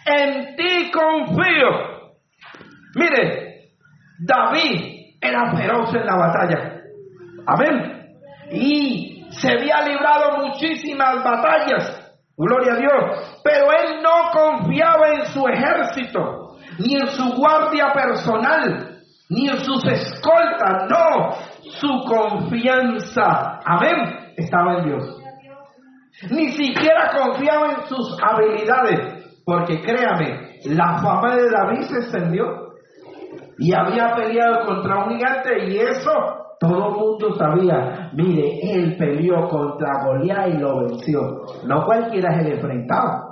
En 0.06 0.56
ti 0.56 0.92
confío. 0.92 2.10
Mire, 2.94 3.70
David 4.20 5.16
era 5.20 5.52
feroz 5.56 5.92
en 5.92 6.06
la 6.06 6.16
batalla. 6.16 6.82
Amén. 7.46 8.14
Y 8.52 9.26
se 9.30 9.50
había 9.50 9.82
librado 9.82 10.46
muchísimas 10.46 11.24
batallas. 11.24 11.96
Gloria 12.36 12.74
a 12.74 12.76
Dios. 12.76 13.40
Pero 13.42 13.72
él 13.72 14.02
no 14.02 14.30
confiaba 14.32 15.14
en 15.14 15.26
su 15.26 15.46
ejército 15.48 16.49
ni 16.78 16.94
en 16.96 17.06
su 17.08 17.32
guardia 17.34 17.92
personal, 17.92 19.00
ni 19.28 19.48
en 19.48 19.58
sus 19.58 19.84
escoltas, 19.84 20.88
no, 20.88 21.34
su 21.62 22.04
confianza, 22.08 23.60
amén, 23.64 24.32
estaba 24.36 24.78
en 24.78 24.84
Dios. 24.86 25.16
Ni 26.30 26.52
siquiera 26.52 27.12
confiaba 27.16 27.72
en 27.72 27.86
sus 27.86 28.16
habilidades, 28.22 29.24
porque 29.44 29.80
créame, 29.80 30.58
la 30.66 30.98
fama 30.98 31.36
de 31.36 31.50
David 31.50 31.82
se 31.82 31.98
extendió 31.98 32.44
y 33.58 33.72
había 33.72 34.14
peleado 34.14 34.66
contra 34.66 35.04
un 35.04 35.16
gigante 35.16 35.68
y 35.68 35.78
eso 35.78 36.10
todo 36.58 36.88
el 36.88 36.94
mundo 36.94 37.34
sabía. 37.36 38.10
Mire, 38.12 38.58
él 38.62 38.96
peleó 38.98 39.48
contra 39.48 40.04
Goliat 40.04 40.48
y 40.48 40.58
lo 40.58 40.80
venció. 40.80 41.20
No 41.66 41.86
cualquiera 41.86 42.38
se 42.38 42.44
le 42.44 42.54
enfrentaba 42.56 43.29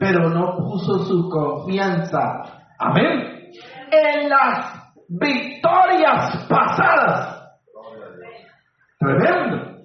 pero 0.00 0.30
no 0.30 0.56
puso 0.56 1.04
su 1.04 1.28
confianza. 1.28 2.42
Amén. 2.78 3.50
En 3.92 4.30
las 4.30 4.94
victorias 5.08 6.46
pasadas. 6.48 7.52
Tremendo. 8.98 9.76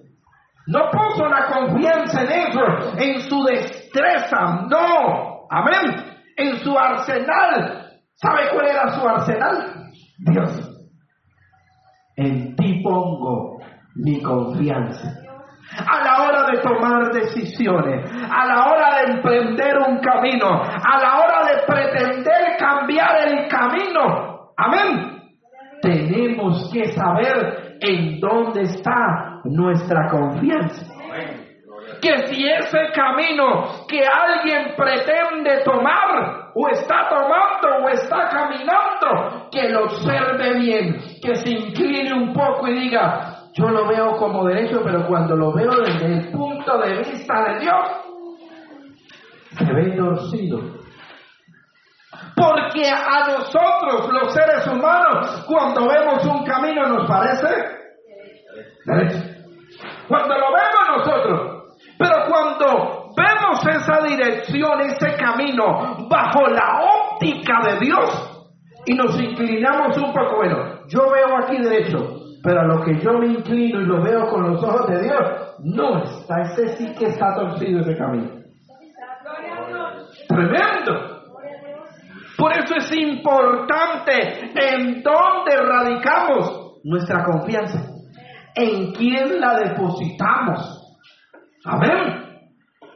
No 0.67 0.89
puso 0.89 1.27
la 1.27 1.47
confianza 1.47 2.21
en 2.23 2.31
eso, 2.31 2.61
en 2.97 3.21
su 3.23 3.43
destreza, 3.43 4.65
no. 4.69 5.47
Amén. 5.49 6.17
En 6.37 6.59
su 6.59 6.77
arsenal. 6.77 7.91
¿Sabe 8.15 8.49
cuál 8.53 8.67
era 8.67 8.87
su 8.93 9.05
arsenal? 9.05 9.91
Dios. 10.19 10.71
En 12.15 12.55
ti 12.55 12.81
pongo 12.81 13.57
mi 13.95 14.21
confianza. 14.21 15.24
A 15.77 16.03
la 16.03 16.23
hora 16.23 16.51
de 16.51 16.57
tomar 16.61 17.11
decisiones, 17.11 18.09
a 18.31 18.45
la 18.45 18.65
hora 18.67 18.97
de 18.97 19.13
emprender 19.13 19.77
un 19.77 19.99
camino, 19.99 20.61
a 20.61 20.99
la 20.99 21.19
hora 21.19 21.45
de 21.45 21.63
pretender 21.65 22.57
cambiar 22.57 23.27
el 23.27 23.47
camino. 23.47 24.51
Amén. 24.57 25.21
Tenemos 25.81 26.71
que 26.71 26.85
saber 26.93 27.77
en 27.81 28.19
dónde 28.19 28.61
está 28.61 29.41
nuestra 29.43 30.07
confianza. 30.09 30.85
Que 32.01 32.27
si 32.27 32.47
ese 32.47 32.91
camino 32.93 33.85
que 33.87 34.03
alguien 34.05 34.75
pretende 34.75 35.63
tomar 35.63 36.51
o 36.53 36.67
está 36.69 37.07
tomando 37.09 37.85
o 37.85 37.89
está 37.89 38.29
caminando, 38.29 39.49
que 39.51 39.69
lo 39.69 39.83
observe 39.83 40.59
bien, 40.59 40.97
que 41.21 41.35
se 41.35 41.49
incline 41.49 42.13
un 42.13 42.33
poco 42.33 42.67
y 42.67 42.79
diga, 42.79 43.34
yo 43.55 43.69
lo 43.69 43.87
veo 43.87 44.17
como 44.17 44.45
derecho, 44.45 44.81
pero 44.83 45.07
cuando 45.07 45.35
lo 45.35 45.53
veo 45.53 45.71
desde 45.85 46.05
el 46.05 46.31
punto 46.31 46.77
de 46.77 46.97
vista 46.97 47.41
de 47.45 47.59
Dios, 47.61 47.87
se 49.57 49.73
ve 49.73 49.95
torcido. 49.95 50.59
Porque 52.35 52.89
a 52.89 53.27
nosotros, 53.27 54.11
los 54.11 54.33
seres 54.33 54.67
humanos, 54.67 55.45
cuando 55.47 55.87
vemos 55.87 56.25
un 56.25 56.43
camino 56.43 56.85
nos 56.85 57.07
parece 57.07 57.47
derecho. 58.85 59.19
Cuando 60.09 60.35
lo 60.35 60.47
vemos 60.51 60.97
nosotros, 60.97 61.77
pero 61.97 62.25
cuando 62.27 63.09
vemos 63.15 63.65
esa 63.67 64.01
dirección, 64.05 64.81
ese 64.81 65.15
camino, 65.15 66.07
bajo 66.09 66.45
la 66.47 66.81
óptica 66.83 67.61
de 67.63 67.79
Dios, 67.79 68.31
y 68.85 68.93
nos 68.95 69.17
inclinamos 69.17 69.97
un 69.97 70.13
poco, 70.13 70.35
bueno, 70.35 70.85
yo 70.87 71.09
veo 71.09 71.37
aquí 71.37 71.57
derecho, 71.57 72.24
pero 72.45 72.61
a 72.61 72.65
lo 72.65 72.83
que 72.83 72.99
yo 72.99 73.13
me 73.13 73.25
inclino 73.25 73.81
y 73.81 73.85
lo 73.85 74.03
veo 74.03 74.27
con 74.27 74.51
los 74.51 74.63
ojos 74.63 74.87
de 74.87 75.01
Dios, 75.01 75.19
no 75.63 76.03
está, 76.03 76.41
ese 76.41 76.77
sí 76.77 76.93
que 76.93 77.05
está 77.05 77.33
torcido 77.33 77.79
ese 77.79 77.97
camino. 77.97 78.29
Tremendo. 80.27 81.23
Por 82.37 82.51
eso 82.51 82.75
es 82.75 82.95
importante 82.95 84.51
en 84.53 85.01
dónde 85.01 85.57
radicamos 85.57 86.81
nuestra 86.83 87.23
confianza, 87.23 87.79
en 88.53 88.91
quién 88.93 89.41
la 89.41 89.55
depositamos. 89.55 90.99
Amén. 91.65 92.51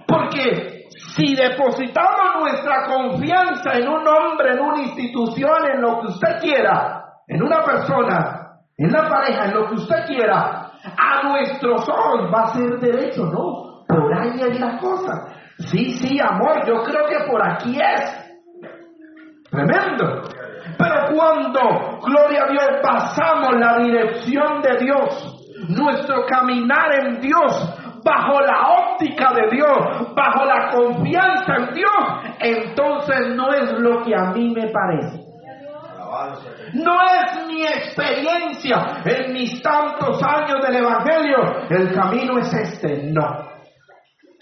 Porque 0.08 0.84
si 1.16 1.36
depositamos 1.36 2.42
nuestra 2.42 2.86
confianza 2.86 3.74
en 3.74 3.88
un 3.88 4.08
hombre, 4.08 4.52
en 4.52 4.60
una 4.60 4.82
institución, 4.84 5.72
en 5.74 5.82
lo 5.82 6.02
que 6.02 6.08
usted 6.08 6.40
quiera, 6.40 7.04
en 7.28 7.42
una 7.42 7.64
persona, 7.64 8.49
en 8.80 8.92
la 8.94 9.10
pareja, 9.10 9.46
en 9.46 9.54
lo 9.56 9.68
que 9.68 9.76
usted 9.76 10.06
quiera, 10.08 10.72
a 10.84 11.28
nuestros 11.28 11.88
ojos 11.90 12.32
va 12.34 12.44
a 12.44 12.54
ser 12.54 12.80
derecho, 12.80 13.26
no, 13.26 13.84
por 13.88 14.14
ahí 14.18 14.40
es 14.40 14.60
la 14.60 14.78
cosa. 14.78 15.28
Sí, 15.58 15.92
sí, 15.92 16.18
amor, 16.22 16.66
yo 16.66 16.82
creo 16.84 17.06
que 17.08 17.30
por 17.30 17.46
aquí 17.46 17.78
es. 17.78 18.32
Tremendo. 19.52 20.22
Pero 20.78 20.96
cuando, 21.14 22.00
gloria 22.06 22.44
a 22.44 22.52
Dios, 22.52 22.70
pasamos 22.82 23.60
la 23.60 23.80
dirección 23.80 24.62
de 24.62 24.78
Dios, 24.78 25.66
nuestro 25.68 26.26
caminar 26.26 26.94
en 27.02 27.20
Dios, 27.20 28.02
bajo 28.06 28.40
la 28.40 28.94
óptica 28.94 29.34
de 29.34 29.58
Dios, 29.58 30.16
bajo 30.16 30.46
la 30.46 30.70
confianza 30.72 31.56
en 31.58 31.74
Dios, 31.74 32.24
entonces 32.40 33.36
no 33.36 33.52
es 33.52 33.74
lo 33.80 34.04
que 34.04 34.16
a 34.16 34.32
mí 34.32 34.54
me 34.56 34.70
parece. 34.70 35.29
No 36.74 36.98
es 37.04 37.48
mi 37.48 37.64
experiencia 37.64 39.02
en 39.06 39.34
mis 39.34 39.62
tantos 39.62 40.22
años 40.24 40.66
del 40.66 40.78
Evangelio. 40.78 41.68
El 41.70 41.94
camino 41.94 42.38
es 42.40 42.54
este, 42.54 43.12
no. 43.12 43.48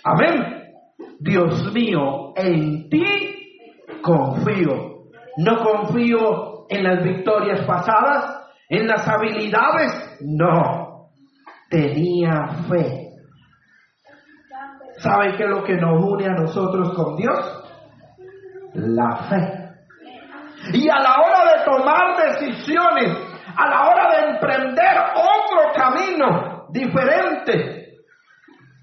Amén. 0.03 0.71
Dios 1.19 1.73
mío, 1.73 2.33
en 2.35 2.89
ti 2.89 3.67
confío. 4.01 4.97
No 5.37 5.63
confío 5.63 6.65
en 6.69 6.83
las 6.83 7.03
victorias 7.03 7.65
pasadas, 7.65 8.49
en 8.69 8.87
las 8.87 9.07
habilidades, 9.07 10.17
no. 10.21 11.09
Tenía 11.69 12.47
fe. 12.69 13.07
¿Sabe 14.99 15.35
qué 15.35 15.43
es 15.43 15.49
lo 15.49 15.63
que 15.63 15.75
nos 15.75 16.03
une 16.03 16.25
a 16.25 16.33
nosotros 16.33 16.93
con 16.95 17.15
Dios? 17.17 17.63
La 18.73 19.15
fe. 19.29 19.56
Y 20.73 20.89
a 20.89 20.99
la 20.99 21.15
hora 21.21 21.51
de 21.51 21.65
tomar 21.65 22.17
decisiones, 22.17 23.17
a 23.55 23.69
la 23.69 23.87
hora 23.87 24.09
de 24.11 24.29
emprender 24.31 24.97
otro 25.15 25.71
camino 25.75 26.67
diferente, 26.69 27.95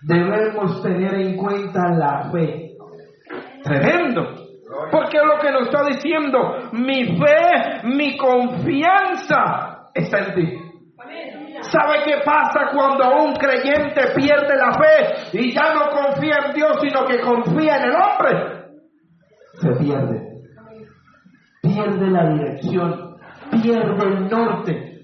debemos 0.02 0.82
tener 0.82 1.14
en 1.14 1.36
cuenta 1.36 1.80
la 1.90 2.30
fe. 2.30 2.70
Tremendo. 3.62 4.34
Porque 4.90 5.18
lo 5.18 5.38
que 5.40 5.50
nos 5.52 5.68
está 5.68 5.84
diciendo, 5.84 6.70
mi 6.72 7.16
fe, 7.18 7.82
mi 7.84 8.16
confianza 8.16 9.90
está 9.94 10.18
en 10.18 10.34
ti. 10.34 10.58
¿Sabe 11.60 12.02
qué 12.04 12.16
pasa 12.24 12.70
cuando 12.74 13.24
un 13.24 13.34
creyente 13.34 14.12
pierde 14.14 14.56
la 14.56 14.72
fe 14.72 15.38
y 15.38 15.52
ya 15.52 15.72
no 15.74 15.90
confía 15.90 16.46
en 16.46 16.52
Dios, 16.52 16.78
sino 16.82 17.06
que 17.06 17.20
confía 17.20 17.76
en 17.76 17.84
el 17.84 17.94
hombre? 17.94 18.64
Se 19.54 19.70
pierde 19.82 20.33
pierde 21.64 22.10
la 22.10 22.28
dirección, 22.28 23.16
pierde 23.50 24.06
el 24.06 24.28
norte. 24.28 25.00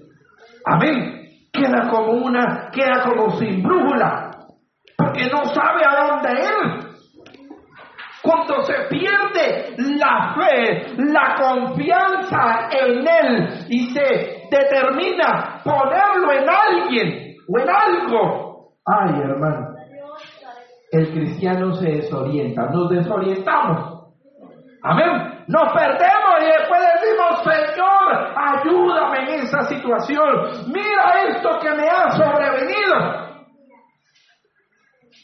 Amén. 0.65 1.17
Queda 1.51 1.89
como 1.89 2.13
una, 2.13 2.69
queda 2.71 3.03
como 3.03 3.31
sin 3.31 3.61
brújula, 3.61 4.31
porque 4.95 5.25
no 5.25 5.45
sabe 5.45 5.81
a 5.83 6.07
dónde 6.07 6.29
ir. 6.39 6.91
Cuando 8.21 8.61
se 8.61 8.73
pierde 8.87 9.75
la 9.97 10.35
fe, 10.35 10.93
la 10.97 11.35
confianza 11.35 12.69
en 12.69 13.07
Él 13.07 13.49
y 13.67 13.89
se 13.89 14.47
determina 14.51 15.61
ponerlo 15.63 16.31
en 16.31 16.47
alguien 16.47 17.35
o 17.49 17.59
en 17.59 17.69
algo. 17.69 18.73
Ay, 18.85 19.19
hermano, 19.21 19.75
el 20.91 21.11
cristiano 21.11 21.73
se 21.73 21.89
desorienta, 21.89 22.67
nos 22.67 22.89
desorientamos. 22.91 24.00
Amén. 24.83 25.43
Nos 25.47 25.73
perdemos 25.73 26.41
y 26.41 26.45
después 26.45 26.81
decimos, 26.93 27.43
Señor, 27.43 28.33
ayúdame 28.35 29.19
en 29.19 29.41
esa 29.41 29.61
situación. 29.63 30.71
Mira 30.73 31.23
esto 31.27 31.59
que 31.61 31.69
me 31.71 31.87
ha 31.87 32.09
sobrevenido. 32.11 33.31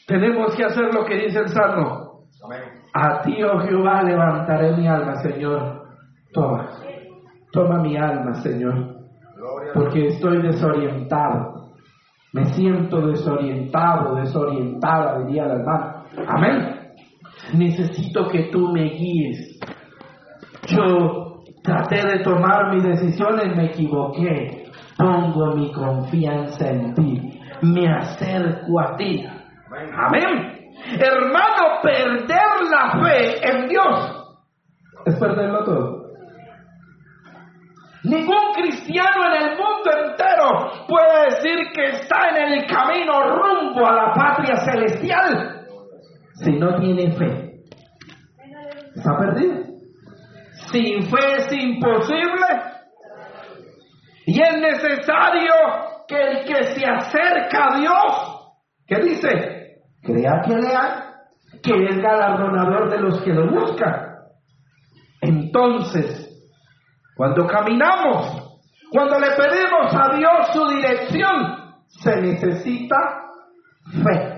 Tenemos 0.07 0.55
que 0.55 0.63
hacer 0.63 0.93
lo 0.93 1.05
que 1.05 1.15
dice 1.15 1.39
el 1.39 1.49
Salmo. 1.49 2.23
A 2.93 3.21
ti, 3.21 3.43
oh 3.43 3.59
Jehová, 3.59 4.03
levantaré 4.03 4.75
mi 4.75 4.87
alma, 4.87 5.15
Señor. 5.15 5.85
Toma, 6.33 6.69
toma 7.51 7.79
mi 7.79 7.97
alma, 7.97 8.33
Señor. 8.35 8.95
Porque 9.73 10.07
estoy 10.07 10.41
desorientado. 10.41 11.57
Me 12.33 12.45
siento 12.53 13.07
desorientado, 13.07 14.15
desorientada, 14.15 15.19
diría 15.19 15.45
la 15.45 15.53
hermana. 15.55 16.03
Amén. 16.27 16.76
Necesito 17.53 18.27
que 18.27 18.49
tú 18.51 18.71
me 18.71 18.83
guíes. 18.83 19.59
Yo 20.67 21.43
traté 21.63 22.05
de 22.05 22.19
tomar 22.23 22.73
mis 22.73 22.83
decisiones, 22.83 23.55
me 23.55 23.65
equivoqué. 23.65 24.65
Pongo 24.97 25.55
mi 25.55 25.71
confianza 25.71 26.69
en 26.69 26.93
ti. 26.93 27.39
Me 27.61 27.87
acerco 27.87 28.79
a 28.79 28.95
ti. 28.97 29.25
Amén. 29.95 30.57
Hermano, 30.99 31.81
perder 31.81 32.69
la 32.69 33.03
fe 33.03 33.49
en 33.49 33.67
Dios 33.67 34.17
es 35.07 35.15
perderlo 35.15 35.63
todo. 35.63 36.07
Ningún 38.03 38.53
cristiano 38.55 39.25
en 39.25 39.41
el 39.43 39.57
mundo 39.57 39.91
entero 40.05 40.85
puede 40.87 41.25
decir 41.25 41.71
que 41.73 41.85
está 41.97 42.29
en 42.29 42.53
el 42.53 42.65
camino 42.67 43.13
rumbo 43.35 43.85
a 43.85 43.93
la 43.93 44.13
patria 44.13 44.55
celestial 44.57 45.56
si 46.43 46.51
no 46.51 46.79
tiene 46.79 47.11
fe. 47.11 47.63
Está 48.95 49.17
perdido. 49.17 49.63
Sin 50.71 51.03
fe 51.03 51.35
es 51.37 51.53
imposible. 51.53 52.47
Y 54.25 54.41
es 54.41 54.59
necesario 54.59 55.53
que 56.07 56.21
el 56.21 56.45
que 56.45 56.63
se 56.73 56.85
acerca 56.85 57.67
a 57.73 57.79
Dios, 57.79 58.53
que 58.85 58.99
dice, 59.01 59.81
crea 60.01 60.41
que 60.45 60.55
lea, 60.55 61.07
que 61.63 61.85
es 61.85 61.97
galardonador 61.97 62.89
de 62.89 62.99
los 62.99 63.21
que 63.21 63.33
lo 63.33 63.49
buscan. 63.49 64.07
Entonces, 65.21 66.27
cuando 67.15 67.47
caminamos, 67.47 68.61
cuando 68.91 69.19
le 69.19 69.31
pedimos 69.31 69.93
a 69.93 70.15
Dios 70.15 70.47
su 70.53 70.67
dirección, 70.69 71.75
se 71.87 72.21
necesita 72.21 72.97
fe. 74.03 74.36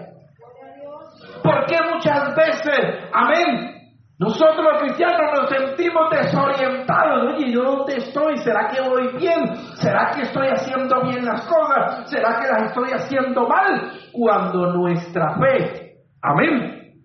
Porque 1.43 1.77
muchas 1.93 2.35
veces, 2.35 3.09
amén, 3.13 3.79
Nosotros 4.19 4.57
los 4.57 4.81
cristianos 4.81 5.31
nos 5.33 5.49
sentimos 5.49 6.09
desorientados. 6.11 7.33
Oye, 7.33 7.53
¿yo 7.53 7.63
dónde 7.63 7.95
estoy? 7.95 8.37
¿Será 8.39 8.67
que 8.67 8.81
voy 8.81 9.17
bien? 9.17 9.55
¿Será 9.75 10.11
que 10.13 10.23
estoy 10.23 10.47
haciendo 10.49 11.01
bien 11.03 11.23
las 11.23 11.47
cosas? 11.47 12.09
¿Será 12.09 12.37
que 12.37 12.47
las 12.47 12.63
estoy 12.63 12.89
haciendo 12.91 13.47
mal? 13.47 13.93
Cuando 14.11 14.73
nuestra 14.73 15.37
fe, 15.39 15.93
amén, 16.21 16.95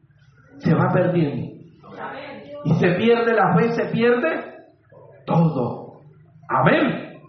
se 0.59 0.75
va 0.75 0.93
perdiendo. 0.93 1.55
Y 2.65 2.75
se 2.81 2.89
pierde 2.95 3.33
la 3.33 3.55
fe, 3.55 3.69
se 3.75 3.85
pierde 3.93 4.55
todo. 5.25 6.01
Amén. 6.49 7.21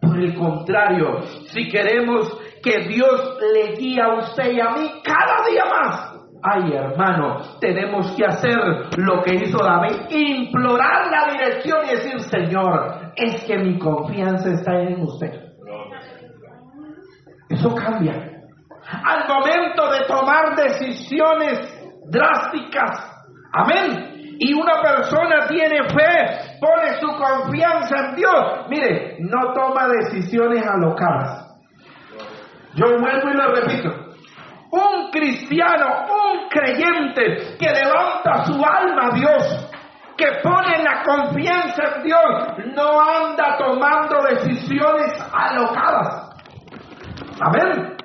Por 0.00 0.20
el 0.20 0.36
contrario, 0.36 1.22
si 1.48 1.68
queremos 1.68 2.32
que 2.62 2.78
Dios 2.86 3.38
le 3.52 3.74
guíe 3.74 4.00
a 4.00 4.14
usted 4.18 4.52
y 4.52 4.60
a 4.60 4.70
mí 4.70 4.88
cada 5.02 5.48
día 5.48 5.64
más, 5.64 6.09
Ay, 6.42 6.72
hermano, 6.72 7.58
tenemos 7.60 8.12
que 8.16 8.24
hacer 8.24 8.56
lo 8.96 9.22
que 9.22 9.34
hizo 9.34 9.58
David, 9.62 10.08
implorar 10.08 11.10
la 11.10 11.32
dirección 11.32 11.80
y 11.84 11.90
decir, 11.90 12.20
Señor, 12.20 13.12
es 13.14 13.44
que 13.44 13.58
mi 13.58 13.78
confianza 13.78 14.50
está 14.50 14.80
en 14.80 15.02
usted. 15.02 15.50
Eso 17.50 17.74
cambia. 17.74 18.14
Al 19.04 19.28
momento 19.28 19.90
de 19.92 20.06
tomar 20.06 20.56
decisiones 20.56 21.58
drásticas, 22.06 23.22
amén. 23.52 24.36
Y 24.38 24.54
una 24.54 24.80
persona 24.80 25.46
tiene 25.46 25.82
fe, 25.90 26.58
pone 26.58 26.98
su 27.00 27.08
confianza 27.08 28.08
en 28.08 28.16
Dios. 28.16 28.66
Mire, 28.70 29.16
no 29.20 29.52
toma 29.52 29.88
decisiones 29.88 30.66
alocadas. 30.66 31.54
Yo 32.74 32.86
vuelvo 32.98 33.30
y 33.30 33.34
lo 33.34 33.54
repito 33.54 34.09
un 34.70 35.10
cristiano, 35.10 36.06
un 36.08 36.48
creyente 36.48 37.56
que 37.58 37.70
levanta 37.70 38.44
su 38.44 38.54
alma 38.54 39.08
a 39.08 39.16
Dios, 39.16 39.70
que 40.16 40.26
pone 40.42 40.82
la 40.82 41.02
confianza 41.02 41.96
en 41.96 42.02
Dios, 42.04 42.74
no 42.76 43.00
anda 43.00 43.56
tomando 43.58 44.22
decisiones 44.22 45.20
alocadas. 45.32 46.30
Amén. 47.40 47.96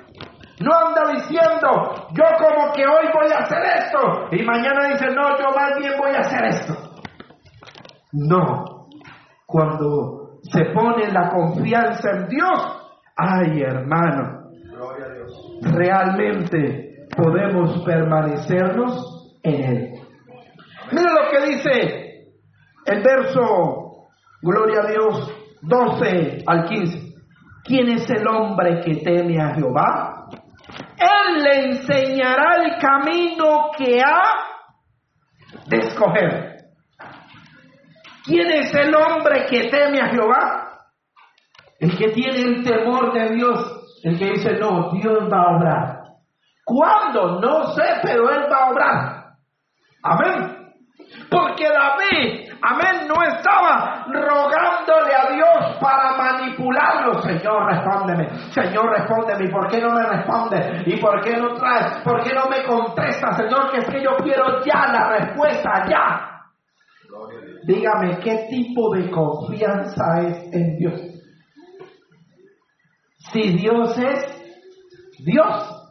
No 0.58 0.72
anda 0.74 1.12
diciendo, 1.12 2.08
yo 2.12 2.24
como 2.38 2.72
que 2.72 2.82
hoy 2.86 3.06
voy 3.12 3.30
a 3.30 3.44
hacer 3.44 3.62
esto 3.62 4.28
y 4.32 4.42
mañana 4.42 4.88
dice, 4.88 5.06
no, 5.08 5.36
yo 5.38 5.54
más 5.54 5.78
bien 5.78 5.92
voy 5.98 6.14
a 6.14 6.20
hacer 6.20 6.44
esto. 6.46 6.74
No. 8.12 8.64
Cuando 9.44 10.38
se 10.42 10.64
pone 10.72 11.12
la 11.12 11.28
confianza 11.28 12.10
en 12.10 12.28
Dios, 12.28 12.82
ay 13.16 13.60
hermano, 13.60 14.35
realmente 15.72 17.06
podemos 17.16 17.82
permanecernos 17.84 19.38
en 19.42 19.64
Él. 19.64 19.90
Mira 20.92 21.12
lo 21.12 21.30
que 21.30 21.46
dice 21.46 22.16
el 22.86 23.02
verso, 23.02 24.08
gloria 24.42 24.82
a 24.82 24.90
Dios, 24.90 25.32
12 25.62 26.44
al 26.46 26.64
15. 26.64 27.14
¿Quién 27.64 27.88
es 27.90 28.08
el 28.10 28.26
hombre 28.28 28.80
que 28.84 28.96
teme 28.96 29.40
a 29.40 29.54
Jehová? 29.54 30.28
Él 30.96 31.42
le 31.42 31.64
enseñará 31.70 32.64
el 32.64 32.78
camino 32.78 33.70
que 33.76 34.00
ha 34.00 34.22
de 35.66 35.78
escoger. 35.78 36.56
¿Quién 38.24 38.50
es 38.50 38.72
el 38.74 38.94
hombre 38.94 39.46
que 39.48 39.68
teme 39.68 40.00
a 40.00 40.08
Jehová? 40.08 40.80
El 41.78 41.96
que 41.96 42.08
tiene 42.10 42.38
el 42.38 42.64
temor 42.64 43.12
de 43.12 43.34
Dios 43.34 43.85
el 44.06 44.18
que 44.20 44.30
dice, 44.30 44.52
no, 44.60 44.92
Dios 44.92 45.28
va 45.32 45.42
a 45.42 45.56
obrar. 45.56 46.02
¿Cuándo? 46.64 47.40
No 47.40 47.66
sé, 47.74 47.82
pero 48.04 48.30
Él 48.30 48.46
va 48.48 48.56
a 48.56 48.70
obrar. 48.70 49.24
Amén. 50.00 50.56
Porque 51.28 51.64
David, 51.68 52.52
amén, 52.62 53.08
no 53.08 53.20
estaba 53.24 54.06
rogándole 54.06 55.12
a 55.12 55.32
Dios 55.34 55.78
para 55.80 56.16
manipularlo. 56.16 57.20
Señor, 57.22 57.66
respóndeme. 57.66 58.28
Señor, 58.52 58.96
respóndeme. 58.96 59.44
¿Y 59.44 59.50
por 59.50 59.66
qué 59.66 59.80
no 59.80 59.90
me 59.90 60.02
responde? 60.04 60.82
¿Y 60.86 61.00
por 61.00 61.20
qué 61.22 61.36
no 61.36 61.54
trae? 61.54 62.02
¿Por 62.04 62.22
qué 62.22 62.32
no 62.32 62.46
me 62.46 62.62
contesta, 62.62 63.32
Señor? 63.32 63.72
Que 63.72 63.78
es 63.78 63.88
que 63.88 64.04
yo 64.04 64.16
quiero 64.22 64.64
ya 64.64 64.86
la 64.86 65.18
respuesta, 65.18 65.84
ya. 65.88 66.44
Dígame, 67.64 68.18
¿qué 68.20 68.46
tipo 68.50 68.94
de 68.94 69.10
confianza 69.10 70.20
es 70.20 70.52
en 70.52 70.76
Dios? 70.76 71.15
Si 73.36 73.50
Dios 73.50 73.98
es 73.98 74.24
Dios. 75.18 75.90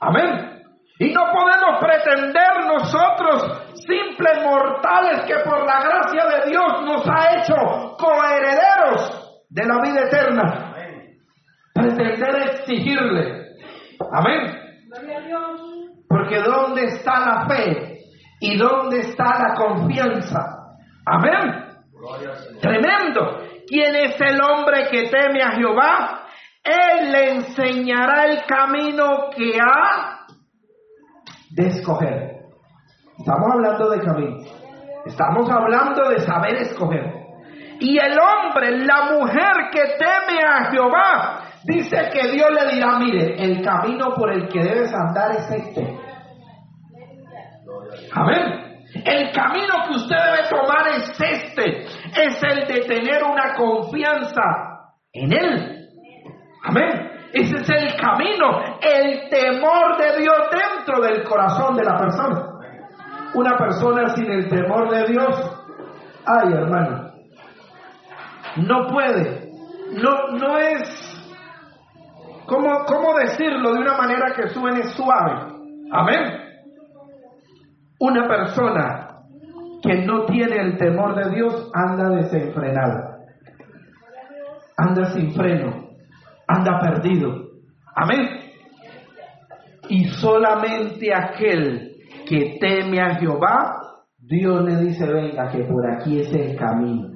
Amén. 0.00 0.62
Y 0.98 1.12
no 1.12 1.20
podemos 1.30 1.78
pretender 1.80 2.64
nosotros, 2.66 3.74
simples 3.74 4.42
mortales, 4.42 5.20
que 5.26 5.34
por 5.44 5.66
la 5.66 5.82
gracia 5.82 6.24
de 6.24 6.50
Dios 6.50 6.82
nos 6.86 7.06
ha 7.06 7.36
hecho 7.36 7.54
coherederos 7.98 9.44
de 9.50 9.66
la 9.66 9.82
vida 9.82 10.00
eterna. 10.06 10.74
Pretender 11.74 12.36
exigirle. 12.54 13.48
Amén. 14.10 14.58
Porque 16.08 16.40
¿dónde 16.40 16.84
está 16.84 17.20
la 17.20 17.46
fe? 17.48 17.98
¿Y 18.40 18.56
dónde 18.56 19.00
está 19.00 19.38
la 19.46 19.54
confianza? 19.56 20.38
Amén. 21.04 21.66
Tremendo. 22.62 23.42
¿Quién 23.68 23.94
es 23.94 24.18
el 24.22 24.40
hombre 24.40 24.88
que 24.90 25.10
teme 25.10 25.42
a 25.42 25.50
Jehová? 25.50 26.21
Él 26.64 27.10
le 27.10 27.30
enseñará 27.32 28.24
el 28.26 28.44
camino 28.44 29.30
que 29.36 29.58
ha 29.60 30.26
de 31.50 31.66
escoger. 31.68 32.42
Estamos 33.18 33.52
hablando 33.52 33.90
de 33.90 34.00
camino. 34.00 34.36
Estamos 35.04 35.50
hablando 35.50 36.08
de 36.10 36.20
saber 36.20 36.54
escoger. 36.56 37.22
Y 37.80 37.98
el 37.98 38.16
hombre, 38.16 38.78
la 38.78 39.10
mujer 39.12 39.70
que 39.72 39.82
teme 39.98 40.40
a 40.46 40.70
Jehová, 40.70 41.40
dice 41.64 42.10
que 42.12 42.30
Dios 42.30 42.48
le 42.52 42.74
dirá, 42.74 42.98
mire, 42.98 43.42
el 43.42 43.60
camino 43.64 44.14
por 44.14 44.32
el 44.32 44.48
que 44.48 44.60
debes 44.60 44.94
andar 44.94 45.32
es 45.32 45.50
este. 45.50 45.98
Amén. 48.14 48.62
El 49.04 49.32
camino 49.32 49.74
que 49.88 49.96
usted 49.96 50.16
debe 50.16 50.48
tomar 50.48 50.88
es 50.88 51.20
este. 51.20 51.82
Es 51.82 52.42
el 52.42 52.66
de 52.68 52.80
tener 52.86 53.24
una 53.24 53.54
confianza 53.54 54.42
en 55.12 55.32
Él. 55.32 55.71
Amén. 56.64 57.12
Ese 57.32 57.56
es 57.56 57.68
el 57.68 57.96
camino, 57.96 58.60
el 58.82 59.30
temor 59.30 59.96
de 59.96 60.18
Dios 60.20 60.36
dentro 60.50 61.00
del 61.00 61.24
corazón 61.24 61.76
de 61.76 61.84
la 61.84 61.96
persona. 61.96 62.52
Una 63.34 63.56
persona 63.56 64.08
sin 64.14 64.30
el 64.30 64.48
temor 64.50 64.90
de 64.90 65.06
Dios, 65.06 65.64
ay 66.26 66.52
hermano, 66.52 67.10
no 68.56 68.86
puede, 68.88 69.50
no, 69.92 70.28
no 70.38 70.58
es, 70.58 71.34
¿cómo, 72.46 72.84
¿cómo 72.84 73.14
decirlo 73.14 73.72
de 73.72 73.80
una 73.80 73.96
manera 73.96 74.34
que 74.36 74.48
suene 74.48 74.84
suave? 74.88 75.54
Amén. 75.90 76.38
Una 77.98 78.28
persona 78.28 79.08
que 79.82 80.04
no 80.04 80.26
tiene 80.26 80.56
el 80.56 80.76
temor 80.76 81.14
de 81.14 81.34
Dios 81.34 81.70
anda 81.74 82.10
desenfrenada, 82.10 83.18
anda 84.76 85.06
sin 85.12 85.32
freno, 85.32 85.81
anda 86.56 86.80
perdido. 86.80 87.50
Amén. 87.94 88.40
Y 89.88 90.04
solamente 90.04 91.14
aquel 91.14 91.96
que 92.26 92.58
teme 92.60 93.00
a 93.00 93.16
Jehová, 93.16 93.82
Dios 94.18 94.64
le 94.64 94.76
dice, 94.76 95.06
venga, 95.06 95.50
que 95.50 95.64
por 95.64 95.90
aquí 95.90 96.20
es 96.20 96.32
el 96.32 96.56
camino. 96.56 97.08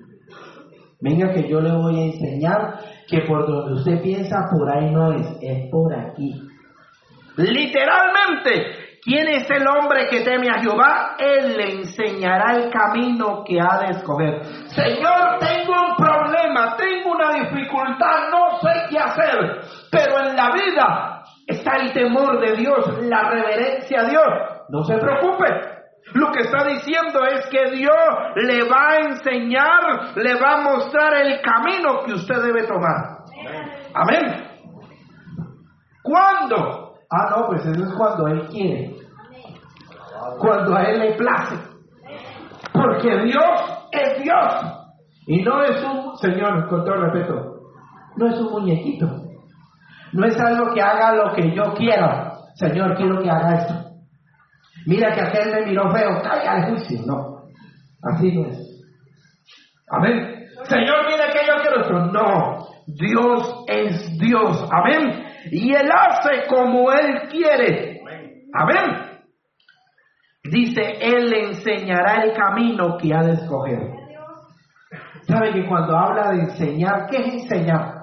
Venga, 1.01 1.33
que 1.33 1.49
yo 1.49 1.61
le 1.61 1.73
voy 1.73 2.01
a 2.01 2.05
enseñar 2.07 2.81
que 3.09 3.21
por 3.21 3.47
donde 3.47 3.75
usted 3.75 4.03
piensa, 4.03 4.49
por 4.51 4.69
ahí 4.71 4.91
no 4.91 5.13
es, 5.13 5.27
es 5.41 5.71
por 5.71 5.95
aquí. 5.95 6.35
Literalmente, 7.37 8.86
¿quién 9.07 9.29
es 9.29 9.49
el 9.49 9.67
hombre 9.67 10.09
que 10.11 10.21
teme 10.23 10.51
a 10.51 10.61
Jehová? 10.61 11.15
Él 11.19 11.57
le 11.57 11.75
enseñará 11.77 12.57
el 12.57 12.71
camino 12.71 13.45
que 13.47 13.59
ha 13.61 13.79
de 13.79 13.93
escoger. 13.93 14.45
Señor, 14.75 15.39
tengo 15.39 15.73
un 15.73 15.97
problema, 15.97 16.77
tengo 16.77 17.13
una 17.13 17.31
dificultad, 17.33 18.31
no 18.31 18.59
sé 18.61 18.73
qué 18.91 18.99
hacer, 18.99 19.61
pero 19.91 20.29
en 20.29 20.37
la 20.37 20.51
vida 20.51 21.23
está 21.47 21.77
el 21.77 21.93
temor 21.93 22.41
de 22.41 22.57
Dios, 22.57 23.03
la 23.03 23.31
reverencia 23.31 24.01
a 24.01 24.05
Dios. 24.05 24.27
No 24.69 24.83
se 24.83 24.99
preocupe, 24.99 25.47
lo 26.15 26.33
que 26.33 26.41
está 26.41 26.65
diciendo 26.65 27.25
es 27.25 27.47
que 27.47 27.71
Dios 27.71 27.97
le 28.37 28.69
va 28.69 28.91
a 28.91 28.97
enseñar, 28.97 30.17
le 30.17 30.35
va 30.35 30.55
a 30.55 30.63
mostrar 30.63 31.15
el 31.15 31.41
camino 31.41 32.05
que 32.05 32.15
usted 32.15 32.43
debe 32.43 32.67
tomar. 32.67 33.19
Amén. 33.95 34.47
¿Cuándo? 36.03 36.95
Ah, 37.11 37.31
no, 37.31 37.47
pues 37.49 37.65
eso 37.67 37.85
es 37.85 37.95
cuando 37.97 38.27
Él 38.29 38.47
quiere. 38.49 38.96
Cuando 40.39 40.77
a 40.77 40.83
Él 40.85 40.99
le 41.01 41.15
place. 41.15 41.57
Porque 42.73 43.23
Dios 43.25 43.89
es 43.93 44.23
Dios. 44.23 44.77
Y 45.27 45.43
no 45.43 45.63
es 45.63 45.83
un, 45.83 46.17
Señor, 46.19 46.69
con 46.69 46.85
todo 46.85 46.97
respeto, 46.97 47.57
no 48.17 48.27
es 48.29 48.39
un 48.39 48.53
muñequito. 48.53 49.07
No 50.13 50.27
es 50.27 50.39
algo 50.39 50.73
que 50.73 50.81
haga 50.81 51.15
lo 51.15 51.35
que 51.35 51.55
yo 51.55 51.75
quiero. 51.75 52.33
Señor, 52.55 52.97
quiero 52.97 53.21
que 53.21 53.31
haga 53.31 53.55
esto. 53.57 53.75
Mira 54.87 55.13
que 55.13 55.21
aquel 55.21 55.53
me 55.53 55.67
miró 55.67 55.91
feo, 55.91 56.23
caiga 56.23 56.53
al 56.53 56.71
juicio. 56.71 57.01
No, 57.07 57.43
así 58.03 58.33
no 58.33 58.47
es. 58.47 58.87
Amén. 59.89 60.47
Señor, 60.65 61.07
mira 61.07 61.27
que 61.33 61.47
yo 61.47 61.55
quiero 61.61 61.81
esto. 61.81 62.07
No, 62.13 62.67
Dios 62.87 63.65
es 63.67 64.19
Dios. 64.19 64.69
Amén. 64.71 65.25
Y 65.51 65.75
Él 65.75 65.89
hace 65.93 66.47
como 66.49 66.91
Él 66.93 67.29
quiere. 67.29 68.01
Amén. 68.55 69.06
Dice, 70.51 70.83
Él 71.01 71.31
le 71.31 71.51
enseñará 71.51 72.23
el 72.23 72.33
camino 72.33 72.97
que 72.99 73.15
ha 73.15 73.23
de 73.23 73.33
escoger. 73.33 73.93
¿Sabe 75.23 75.53
que 75.53 75.67
cuando 75.67 75.97
habla 75.97 76.31
de 76.31 76.43
enseñar, 76.43 77.07
qué 77.11 77.17
es 77.17 77.35
enseñar? 77.43 77.97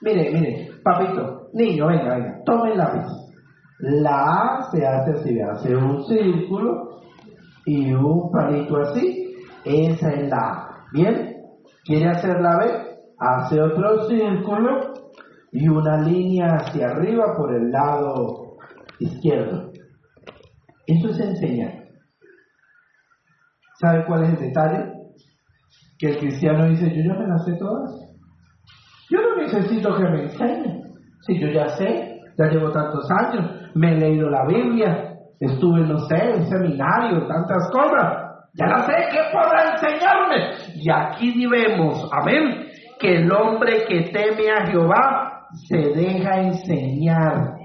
Mire, 0.00 0.30
mire, 0.32 0.70
papito, 0.84 1.48
niño, 1.54 1.88
venga, 1.88 2.14
venga, 2.14 2.42
tome 2.44 2.72
el 2.72 2.78
lápiz. 2.78 3.06
La 3.80 4.22
A 4.22 4.70
se 4.70 4.86
hace 4.86 5.12
así, 5.12 5.40
hace 5.40 5.76
un 5.76 6.04
círculo 6.04 7.00
y 7.66 7.92
un 7.92 8.30
palito 8.30 8.76
así. 8.78 9.34
Esa 9.64 10.10
es 10.10 10.28
la 10.28 10.36
A. 10.36 10.84
¿Bien? 10.92 11.36
¿Quiere 11.84 12.10
hacer 12.10 12.40
la 12.40 12.58
B? 12.58 12.64
Hace 13.18 13.60
otro 13.60 14.08
círculo 14.08 14.94
y 15.50 15.68
una 15.68 16.00
línea 16.02 16.56
hacia 16.56 16.88
arriba 16.88 17.34
por 17.36 17.54
el 17.54 17.70
lado 17.70 18.56
izquierdo. 19.00 19.67
Eso 20.88 21.08
es 21.10 21.20
enseñar. 21.20 21.74
¿Sabe 23.78 24.06
cuál 24.06 24.24
es 24.24 24.30
el 24.30 24.48
detalle? 24.48 24.92
Que 25.98 26.08
el 26.08 26.18
cristiano 26.18 26.66
dice, 26.66 26.88
yo 26.88 27.02
ya 27.02 27.18
me 27.18 27.28
las 27.28 27.44
sé 27.44 27.52
todas. 27.58 27.90
Yo 29.10 29.18
no 29.20 29.36
necesito 29.36 29.94
que 29.94 30.04
me 30.04 30.22
enseñen. 30.22 30.82
Si 31.26 31.38
yo 31.38 31.48
ya 31.48 31.68
sé, 31.76 32.20
ya 32.38 32.46
llevo 32.46 32.72
tantos 32.72 33.06
años, 33.10 33.70
me 33.74 33.92
he 33.92 33.98
leído 33.98 34.30
la 34.30 34.46
Biblia, 34.46 35.14
estuve, 35.38 35.82
no 35.82 35.98
sé, 35.98 36.16
en 36.16 36.46
seminario, 36.46 37.26
tantas 37.26 37.70
cosas. 37.70 38.28
Ya 38.54 38.66
la 38.66 38.86
sé, 38.86 38.92
¿qué 39.12 39.20
podrá 39.30 39.72
enseñarme? 39.72 40.52
Y 40.74 40.90
aquí 40.90 41.46
vemos, 41.46 42.08
amén, 42.12 42.66
que 42.98 43.16
el 43.16 43.30
hombre 43.30 43.84
que 43.86 44.10
teme 44.10 44.50
a 44.50 44.66
Jehová 44.66 45.46
se 45.68 45.76
deja 45.76 46.40
enseñar. 46.40 47.57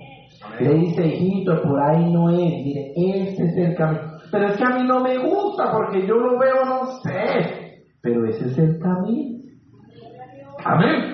Le 0.60 0.74
dice, 0.76 1.06
hijito, 1.06 1.62
por 1.62 1.80
ahí 1.82 2.12
no 2.12 2.30
es, 2.30 2.38
mire, 2.38 2.92
ese 2.96 3.44
es 3.44 3.58
el 3.58 3.76
camino. 3.76 4.14
Pero 4.32 4.48
es 4.48 4.58
que 4.58 4.64
a 4.64 4.70
mí 4.70 4.88
no 4.88 5.00
me 5.00 5.18
gusta 5.18 5.72
porque 5.72 6.06
yo 6.06 6.16
lo 6.16 6.40
veo, 6.40 6.66
no 6.66 6.86
sé. 7.02 7.84
Pero 8.02 8.26
ese 8.26 8.46
es 8.46 8.58
el 8.58 8.80
camino. 8.80 9.40
Amén. 10.66 11.14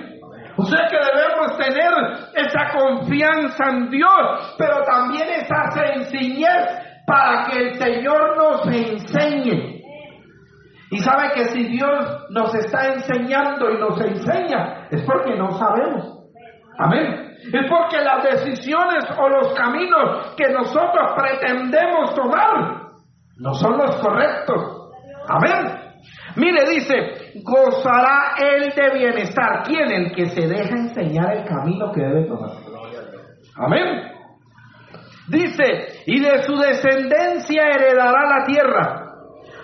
O 0.56 0.64
sea 0.64 0.86
que 0.90 0.96
debemos 0.96 1.56
tener 1.56 1.92
esa 2.34 2.78
confianza 2.78 3.64
en 3.70 3.90
Dios, 3.90 4.56
pero 4.58 4.82
también 4.84 5.28
esa 5.28 5.70
sencillez 5.70 6.90
para 7.06 7.46
que 7.46 7.58
el 7.58 7.74
Señor 7.74 8.36
nos 8.36 8.66
enseñe. 8.66 9.80
Y 10.90 10.98
sabe 10.98 11.30
que 11.34 11.44
si 11.46 11.64
Dios 11.64 12.26
nos 12.30 12.54
está 12.54 12.92
enseñando 12.92 13.70
y 13.70 13.78
nos 13.78 14.00
enseña, 14.00 14.88
es 14.90 15.02
porque 15.04 15.36
no 15.36 15.52
sabemos. 15.52 16.19
Amén. 16.80 17.36
Es 17.52 17.66
porque 17.68 18.00
las 18.00 18.22
decisiones 18.22 19.04
o 19.18 19.28
los 19.28 19.54
caminos 19.54 20.34
que 20.36 20.48
nosotros 20.50 21.12
pretendemos 21.16 22.14
tomar 22.14 22.90
no 23.36 23.54
son 23.54 23.76
los 23.76 23.96
correctos. 23.96 24.90
Amén. 25.28 25.78
Mire, 26.36 26.68
dice, 26.70 27.32
gozará 27.42 28.34
él 28.38 28.72
de 28.74 28.98
bienestar. 28.98 29.62
¿Quién? 29.64 29.90
El 29.90 30.12
que 30.12 30.26
se 30.26 30.46
deja 30.46 30.74
enseñar 30.76 31.36
el 31.36 31.44
camino 31.44 31.92
que 31.92 32.00
debe 32.00 32.26
tomar. 32.26 32.50
Amén. 33.56 34.10
Dice, 35.28 36.02
y 36.06 36.20
de 36.20 36.42
su 36.42 36.56
descendencia 36.56 37.68
heredará 37.68 38.38
la 38.38 38.44
tierra. 38.46 39.06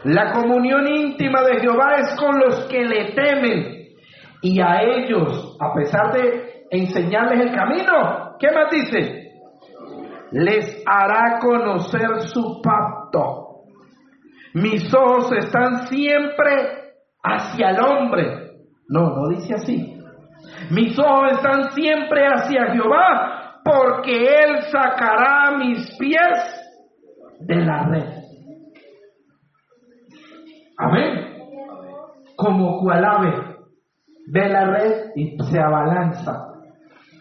La 0.05 0.33
comunión 0.33 0.87
íntima 0.87 1.43
de 1.43 1.61
Jehová 1.61 1.97
es 1.99 2.17
con 2.19 2.39
los 2.39 2.65
que 2.67 2.85
le 2.85 3.13
temen. 3.13 3.87
Y 4.43 4.61
a 4.61 4.83
ellos, 4.83 5.57
a 5.61 5.75
pesar 5.75 6.13
de 6.13 6.46
enseñarles 6.71 7.41
el 7.41 7.55
camino, 7.55 8.37
¿qué 8.39 8.51
más 8.51 8.71
dice? 8.71 9.33
Les 10.33 10.83
hará 10.87 11.39
conocer 11.41 12.21
su 12.29 12.61
pacto. 12.63 13.65
Mis 14.55 14.93
ojos 14.95 15.31
están 15.33 15.87
siempre 15.87 16.95
hacia 17.23 17.71
el 17.71 17.81
hombre. 17.81 18.53
No, 18.89 19.11
no 19.11 19.29
dice 19.29 19.55
así. 19.55 20.01
Mis 20.71 20.99
ojos 20.99 21.33
están 21.33 21.73
siempre 21.73 22.27
hacia 22.27 22.73
Jehová 22.73 23.61
porque 23.65 24.25
Él 24.25 24.63
sacará 24.71 25.57
mis 25.59 25.97
pies 25.99 26.67
de 27.41 27.57
la 27.57 27.85
red. 27.85 28.09
Amén. 30.79 31.37
Como 32.37 32.79
cual 32.81 33.05
ave 33.05 33.57
ve 34.27 34.49
la 34.49 34.65
red 34.65 35.11
y 35.15 35.37
se 35.39 35.59
abalanza. 35.59 36.56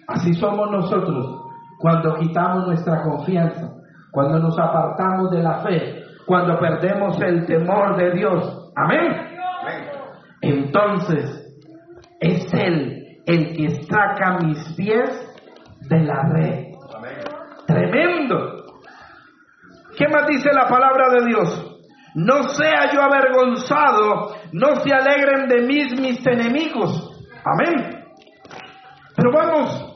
Así 0.07 0.33
somos 0.33 0.69
nosotros 0.71 1.41
cuando 1.79 2.15
quitamos 2.15 2.67
nuestra 2.67 3.01
confianza, 3.03 3.73
cuando 4.11 4.39
nos 4.39 4.57
apartamos 4.57 5.31
de 5.31 5.43
la 5.43 5.59
fe, 5.59 6.03
cuando 6.25 6.57
perdemos 6.59 7.19
el 7.21 7.45
temor 7.45 7.97
de 7.97 8.11
Dios. 8.11 8.71
Amén. 8.75 9.35
Entonces 10.41 11.45
es 12.19 12.53
Él 12.53 13.19
el 13.25 13.55
que 13.55 13.69
saca 13.85 14.37
mis 14.39 14.73
pies 14.75 15.09
de 15.89 15.99
la 16.03 16.21
red. 16.33 16.65
Tremendo. 17.65 18.65
¿Qué 19.97 20.07
más 20.07 20.27
dice 20.27 20.49
la 20.53 20.67
palabra 20.67 21.09
de 21.09 21.25
Dios? 21.25 21.71
No 22.15 22.43
sea 22.43 22.91
yo 22.93 23.01
avergonzado, 23.01 24.35
no 24.53 24.75
se 24.77 24.93
alegren 24.93 25.47
de 25.47 25.61
mí 25.63 25.85
mis 25.99 26.25
enemigos. 26.25 27.11
Amén. 27.43 28.05
Pero 29.15 29.31
vamos, 29.31 29.94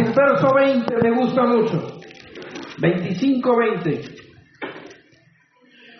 el 0.00 0.12
verso 0.12 0.54
20 0.54 0.96
me 1.02 1.10
gusta 1.16 1.44
mucho. 1.44 2.00
25-20. 2.78 4.18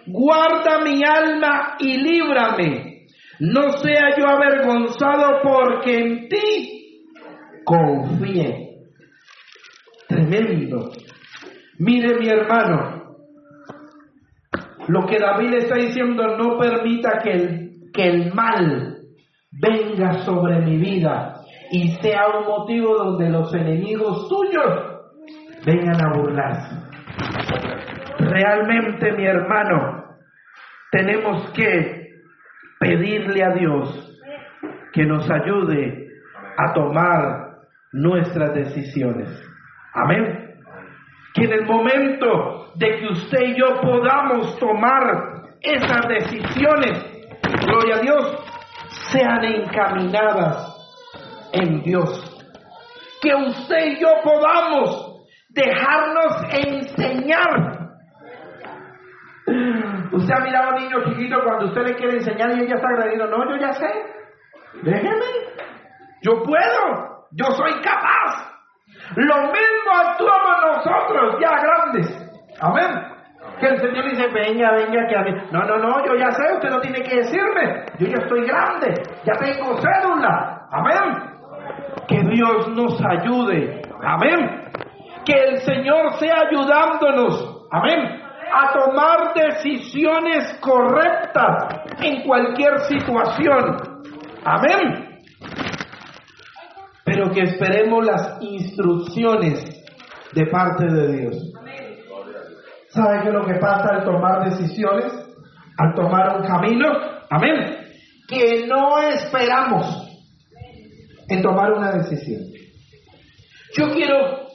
Guarda 0.06 0.80
mi 0.84 1.02
alma 1.04 1.76
y 1.78 1.98
líbrame. 1.98 3.06
No 3.40 3.72
sea 3.72 4.16
yo 4.16 4.26
avergonzado 4.26 5.40
porque 5.42 5.96
en 5.96 6.28
ti 6.28 7.04
confíe. 7.64 8.68
Tremendo. 10.08 10.90
Mire 11.78 12.18
mi 12.18 12.28
hermano, 12.28 13.16
lo 14.88 15.06
que 15.06 15.18
David 15.18 15.54
está 15.54 15.76
diciendo, 15.76 16.36
no 16.36 16.58
permita 16.58 17.20
que 17.22 17.30
el, 17.30 17.90
que 17.92 18.02
el 18.08 18.34
mal 18.34 19.02
venga 19.52 20.24
sobre 20.24 20.60
mi 20.60 20.78
vida 20.78 21.37
y 21.70 21.96
sea 21.96 22.28
un 22.38 22.46
motivo 22.46 22.96
donde 22.96 23.28
los 23.28 23.52
enemigos 23.54 24.28
tuyos 24.28 24.98
vengan 25.64 26.04
a 26.04 26.12
burlarse. 26.14 26.76
Realmente, 28.18 29.12
mi 29.12 29.26
hermano, 29.26 30.04
tenemos 30.90 31.50
que 31.52 32.08
pedirle 32.80 33.44
a 33.44 33.50
Dios 33.50 34.18
que 34.92 35.04
nos 35.04 35.28
ayude 35.30 36.08
a 36.56 36.72
tomar 36.72 37.58
nuestras 37.92 38.54
decisiones. 38.54 39.28
Amén. 39.94 40.56
Que 41.34 41.44
en 41.44 41.52
el 41.52 41.66
momento 41.66 42.72
de 42.76 42.98
que 42.98 43.06
usted 43.08 43.40
y 43.48 43.58
yo 43.58 43.80
podamos 43.80 44.58
tomar 44.58 45.02
esas 45.60 46.08
decisiones, 46.08 47.04
gloria 47.66 47.96
a 47.96 48.00
Dios, 48.00 48.44
sean 49.10 49.44
encaminadas 49.44 50.77
en 51.52 51.82
Dios. 51.82 52.24
Que 53.20 53.34
usted 53.34 53.86
y 53.86 54.00
yo 54.00 54.08
podamos 54.22 55.26
dejarnos 55.48 56.42
enseñar. 56.52 57.78
Usted 60.12 60.34
ha 60.34 60.40
mirado 60.40 60.70
a 60.70 60.74
un 60.74 60.82
niño 60.82 61.04
chiquito 61.04 61.40
cuando 61.44 61.66
usted 61.66 61.82
le 61.82 61.94
quiere 61.94 62.18
enseñar 62.18 62.50
y 62.50 62.64
ella 62.64 62.74
está 62.76 62.88
agradecido. 62.88 63.26
No, 63.26 63.50
yo 63.50 63.56
ya 63.56 63.72
sé. 63.72 63.88
Déjeme. 64.82 65.26
Yo 66.22 66.42
puedo. 66.42 67.26
Yo 67.32 67.46
soy 67.52 67.72
capaz. 67.80 68.48
Lo 69.16 69.36
mismo 69.36 69.92
actuamos 69.94 70.56
nosotros 70.62 71.36
ya 71.40 71.50
grandes. 71.60 72.30
Amén. 72.60 73.18
Que 73.60 73.66
el 73.66 73.80
Señor 73.80 74.04
dice, 74.04 74.28
venga, 74.28 74.72
venga, 74.72 75.06
que 75.06 75.16
a 75.16 75.22
mí. 75.22 75.34
No, 75.50 75.60
no, 75.64 75.78
no, 75.78 76.06
yo 76.06 76.14
ya 76.16 76.30
sé, 76.30 76.54
usted 76.54 76.70
no 76.70 76.80
tiene 76.80 77.02
que 77.02 77.16
decirme. 77.16 77.86
Yo 77.98 78.06
ya 78.06 78.18
estoy 78.22 78.46
grande, 78.46 79.02
ya 79.24 79.32
tengo 79.34 79.76
cédula. 79.80 80.66
Amén. 80.70 81.37
Que 82.08 82.20
Dios 82.34 82.68
nos 82.68 82.98
ayude. 83.04 83.82
Amén. 84.02 84.70
Que 85.24 85.34
el 85.34 85.58
Señor 85.58 86.14
sea 86.18 86.36
ayudándonos. 86.48 87.66
Amén. 87.70 88.20
A 88.50 88.72
tomar 88.72 89.34
decisiones 89.34 90.58
correctas 90.60 91.82
en 92.00 92.22
cualquier 92.22 92.80
situación. 92.80 93.76
Amén 94.44 95.08
pero 97.08 97.30
que 97.30 97.40
esperemos 97.40 98.04
las 98.04 98.36
instrucciones 98.42 99.64
de 100.34 100.46
parte 100.46 100.86
de 100.86 101.16
Dios. 101.16 101.52
¿Sabe 102.90 103.22
qué 103.22 103.28
es 103.28 103.34
lo 103.34 103.46
que 103.46 103.54
pasa 103.54 103.94
al 103.94 104.04
tomar 104.04 104.44
decisiones? 104.44 105.12
Al 105.78 105.94
tomar 105.94 106.38
un 106.38 106.46
camino, 106.46 106.88
amén, 107.30 107.78
que 108.28 108.66
no 108.66 108.98
esperamos 108.98 109.97
en 111.28 111.42
tomar 111.42 111.72
una 111.72 111.92
decisión. 111.92 112.42
Yo 113.76 113.92
quiero 113.92 114.48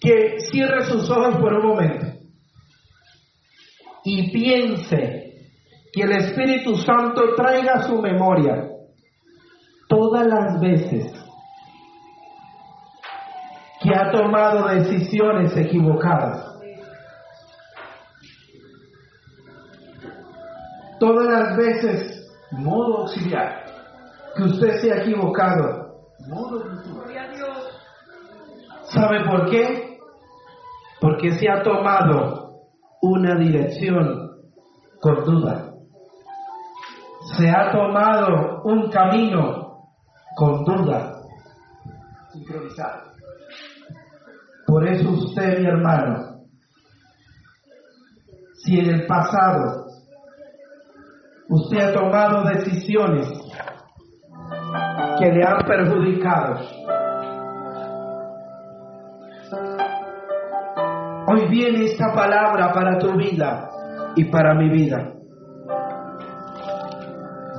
que 0.00 0.40
cierre 0.50 0.84
sus 0.84 1.08
ojos 1.10 1.36
por 1.36 1.52
un 1.54 1.66
momento 1.66 2.06
y 4.04 4.32
piense 4.32 5.22
que 5.92 6.02
el 6.02 6.12
Espíritu 6.12 6.76
Santo 6.76 7.34
traiga 7.36 7.74
a 7.74 7.82
su 7.82 8.00
memoria 8.00 8.68
todas 9.88 10.26
las 10.26 10.60
veces 10.60 11.12
que 13.80 13.94
ha 13.94 14.10
tomado 14.10 14.68
decisiones 14.68 15.56
equivocadas. 15.56 16.48
Todas 20.98 21.26
las 21.26 21.56
veces, 21.56 22.32
modo 22.52 22.98
auxiliar, 22.98 23.61
que 24.34 24.42
usted 24.44 24.80
se 24.80 24.92
ha 24.92 25.02
equivocado. 25.02 26.06
¿Sabe 28.84 29.24
por 29.24 29.50
qué? 29.50 29.98
Porque 31.00 31.32
se 31.32 31.48
ha 31.50 31.62
tomado 31.62 32.60
una 33.00 33.34
dirección 33.36 34.30
con 35.00 35.24
duda. 35.24 35.72
Se 37.36 37.48
ha 37.48 37.72
tomado 37.72 38.62
un 38.64 38.90
camino 38.90 39.88
con 40.36 40.64
duda. 40.64 41.14
Sincronizado. 42.32 43.12
Por 44.66 44.86
eso 44.86 45.10
usted, 45.10 45.60
mi 45.60 45.66
hermano, 45.66 46.44
si 48.54 48.78
en 48.78 48.90
el 48.90 49.06
pasado 49.06 49.86
usted 51.48 51.78
ha 51.78 51.92
tomado 51.92 52.44
decisiones 52.44 53.41
que 55.22 55.30
le 55.30 55.44
han 55.44 55.64
perjudicado, 55.64 56.56
hoy 61.28 61.48
viene 61.48 61.84
esta 61.84 62.12
palabra 62.12 62.72
para 62.72 62.98
tu 62.98 63.16
vida 63.16 63.70
y 64.16 64.24
para 64.24 64.54
mi 64.54 64.68
vida. 64.68 65.12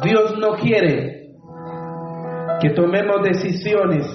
Dios 0.03 0.37
no 0.39 0.55
quiere 0.57 1.29
que 2.59 2.71
tomemos 2.71 3.21
decisiones 3.23 4.05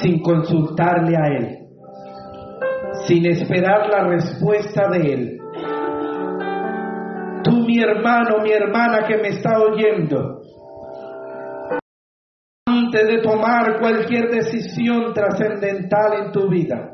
sin 0.00 0.22
consultarle 0.22 1.16
a 1.16 1.26
Él 1.26 1.64
sin 3.06 3.26
esperar 3.26 3.88
la 3.90 4.08
respuesta 4.08 4.88
de 4.88 5.12
Él. 5.12 5.38
Tú, 7.42 7.64
mi 7.66 7.78
hermano, 7.78 8.38
mi 8.42 8.50
hermana 8.52 9.06
que 9.06 9.18
me 9.18 9.28
está 9.28 9.58
oyendo, 9.60 10.43
antes 12.94 13.08
de 13.08 13.22
tomar 13.22 13.80
cualquier 13.80 14.30
decisión 14.30 15.12
trascendental 15.12 16.26
en 16.26 16.32
tu 16.32 16.48
vida, 16.48 16.90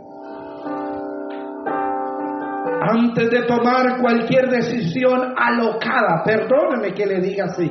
antes 2.81 3.31
de 3.31 3.43
tomar 3.43 4.01
cualquier 4.01 4.49
decisión 4.49 5.35
alocada, 5.37 6.23
perdóneme 6.25 6.95
que 6.95 7.07
le 7.07 7.21
diga 7.21 7.45
así. 7.45 7.71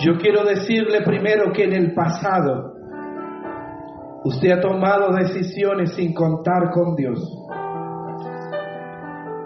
Yo 0.00 0.16
quiero 0.18 0.44
decirle 0.44 1.02
primero 1.02 1.52
que 1.52 1.64
en 1.64 1.72
el 1.74 1.92
pasado 1.92 2.78
Usted 4.24 4.50
ha 4.50 4.60
tomado 4.60 5.12
decisiones 5.12 5.94
sin 5.94 6.12
contar 6.12 6.70
con 6.72 6.96
Dios. 6.96 7.20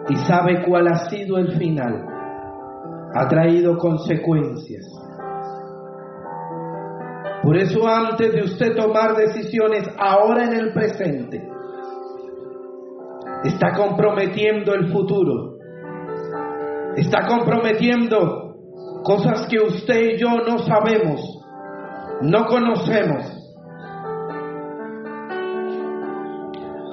Y 0.08 0.16
sabe 0.16 0.64
cuál 0.66 0.88
ha 0.88 1.08
sido 1.10 1.36
el 1.36 1.52
final. 1.58 2.06
Ha 3.14 3.28
traído 3.28 3.76
consecuencias. 3.76 4.86
Por 7.42 7.56
eso 7.56 7.86
antes 7.88 8.32
de 8.32 8.42
usted 8.42 8.76
tomar 8.76 9.16
decisiones 9.16 9.88
ahora 9.98 10.44
en 10.44 10.54
el 10.54 10.72
presente, 10.72 11.42
está 13.44 13.72
comprometiendo 13.72 14.74
el 14.74 14.92
futuro. 14.92 15.56
Está 16.96 17.26
comprometiendo 17.26 18.54
cosas 19.02 19.46
que 19.48 19.58
usted 19.58 20.14
y 20.14 20.18
yo 20.18 20.28
no 20.46 20.58
sabemos, 20.58 21.20
no 22.20 22.46
conocemos. 22.46 23.38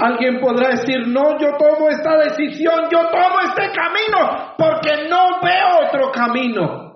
Alguien 0.01 0.39
podrá 0.39 0.69
decir, 0.69 1.07
no, 1.07 1.37
yo 1.37 1.57
tomo 1.57 1.89
esta 1.89 2.17
decisión, 2.17 2.87
yo 2.89 2.99
tomo 3.11 3.39
este 3.43 3.69
camino, 3.75 4.53
porque 4.57 5.09
no 5.09 5.41
veo 5.43 5.87
otro 5.87 6.11
camino. 6.11 6.89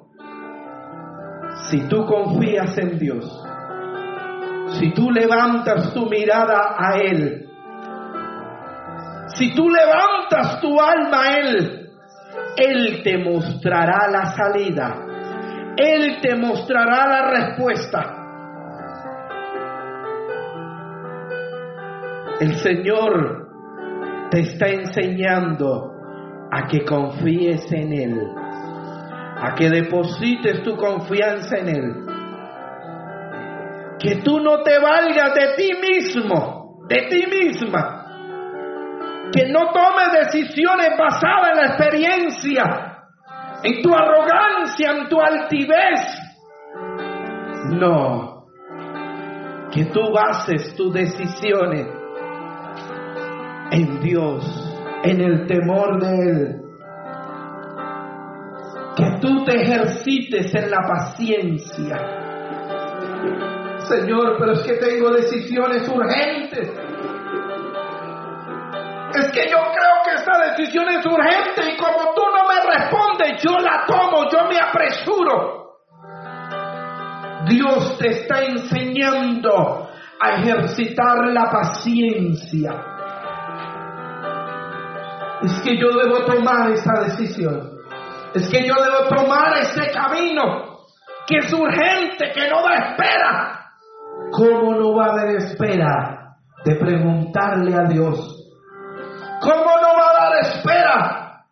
Si 1.70 1.88
tú 1.90 2.06
confías 2.06 2.78
en 2.78 2.98
Dios, 2.98 3.43
si 4.80 4.92
tú 4.92 5.12
levantas 5.12 5.94
tu 5.94 6.08
mirada 6.10 6.76
a 6.78 6.98
Él, 6.98 7.48
si 9.28 9.54
tú 9.56 9.70
levantas 9.70 10.62
tu 10.62 10.80
alma 10.80 11.22
a 11.24 11.38
Él, 11.40 11.90
Él 12.58 13.02
te 13.04 13.18
mostrará 13.18 14.10
la 14.10 14.26
salida, 14.36 14.96
Él 15.78 16.20
te 16.22 16.36
mostrará 16.36 17.08
la 17.08 17.32
respuesta. 17.32 18.20
El 22.40 22.56
Señor 22.56 23.48
te 24.30 24.42
está 24.42 24.68
enseñando 24.68 25.94
a 26.52 26.68
que 26.68 26.84
confíes 26.84 27.72
en 27.72 27.94
Él, 27.94 28.20
a 29.38 29.54
que 29.56 29.70
deposites 29.70 30.62
tu 30.64 30.76
confianza 30.76 31.58
en 31.58 31.70
Él. 31.70 32.03
Que 34.04 34.18
tú 34.18 34.42
no 34.42 34.62
te 34.64 34.80
valgas 34.80 35.34
de 35.34 35.56
ti 35.56 35.72
mismo, 35.80 36.86
de 36.90 37.08
ti 37.10 37.26
misma. 37.26 38.02
Que 39.32 39.48
no 39.48 39.72
tomes 39.72 40.12
decisiones 40.26 40.90
basadas 41.00 41.52
en 41.52 41.58
la 41.58 41.66
experiencia, 41.68 42.64
en 43.64 43.82
tu 43.82 43.96
arrogancia, 43.96 44.92
en 44.92 45.08
tu 45.08 45.22
altivez. 45.22 46.20
No. 47.80 48.46
Que 49.72 49.86
tú 49.86 50.02
bases 50.12 50.76
tus 50.76 50.94
decisiones 50.94 51.88
en 53.72 54.02
Dios, 54.02 54.80
en 55.04 55.22
el 55.22 55.48
temor 55.48 56.02
de 56.02 56.16
Él. 56.30 56.62
Que 58.98 59.18
tú 59.22 59.46
te 59.46 59.62
ejercites 59.62 60.54
en 60.54 60.70
la 60.70 60.82
paciencia. 60.86 62.24
Señor, 64.00 64.36
pero 64.40 64.54
es 64.54 64.62
que 64.64 64.74
tengo 64.74 65.12
decisiones 65.12 65.88
urgentes. 65.88 66.72
Es 69.16 69.32
que 69.32 69.50
yo 69.50 69.58
creo 69.58 69.96
que 70.06 70.16
esta 70.16 70.38
decisión 70.50 70.90
es 70.90 71.06
urgente 71.06 71.72
y 71.72 71.78
como 71.78 72.14
tú 72.16 72.24
no 72.34 72.48
me 72.48 72.76
respondes, 72.76 73.44
yo 73.44 73.58
la 73.60 73.86
tomo, 73.86 74.30
yo 74.30 74.48
me 74.50 74.60
apresuro. 74.60 75.78
Dios 77.46 77.98
te 77.98 78.10
está 78.10 78.44
enseñando 78.44 79.90
a 80.20 80.30
ejercitar 80.36 81.28
la 81.28 81.50
paciencia 81.52 82.94
es 85.44 85.62
que 85.62 85.78
yo 85.78 85.90
debo 85.90 86.26
tomar 86.26 86.72
esa 86.72 87.02
decisión. 87.02 87.80
Es 88.34 88.50
que 88.50 88.66
yo 88.66 88.74
debo 88.76 89.10
tomar 89.10 89.58
ese 89.58 89.92
camino 89.92 90.86
que 91.28 91.38
es 91.38 91.54
urgente, 91.54 92.32
que 92.34 92.50
no 92.50 92.64
da 92.64 92.76
espera. 92.76 93.63
¿Cómo 94.32 94.74
no 94.74 94.96
va 94.96 95.06
a 95.06 95.12
haber 95.12 95.36
espera 95.38 96.38
de 96.66 96.76
preguntarle 96.76 97.76
a 97.76 97.84
Dios? 97.88 98.52
¿Cómo 99.42 99.64
no 99.64 99.90
va 99.98 100.10
a 100.10 100.24
dar 100.24 100.40
espera 100.42 101.46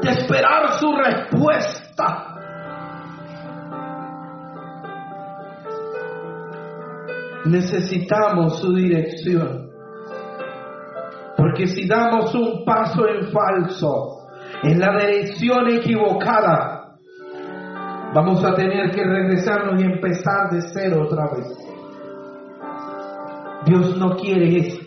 de 0.00 0.10
esperar 0.10 0.78
su 0.78 0.92
respuesta? 0.92 2.24
Necesitamos 7.44 8.60
su 8.60 8.74
dirección. 8.74 9.70
Porque 11.36 11.66
si 11.66 11.86
damos 11.86 12.34
un 12.34 12.64
paso 12.64 13.06
en 13.08 13.28
falso, 13.30 14.26
en 14.62 14.78
la 14.80 14.92
dirección 14.96 15.68
equivocada, 15.68 16.77
vamos 18.14 18.44
a 18.44 18.54
tener 18.54 18.90
que 18.90 19.04
regresarnos 19.04 19.80
y 19.80 19.84
empezar 19.84 20.50
de 20.50 20.62
cero 20.72 21.04
otra 21.06 21.28
vez. 21.34 21.46
Dios 23.66 23.96
no 23.98 24.16
quiere 24.16 24.58
eso. 24.58 24.80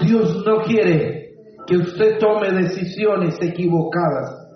Dios 0.00 0.44
no 0.46 0.58
quiere 0.62 1.30
que 1.66 1.76
usted 1.76 2.18
tome 2.18 2.50
decisiones 2.52 3.36
equivocadas. 3.40 4.48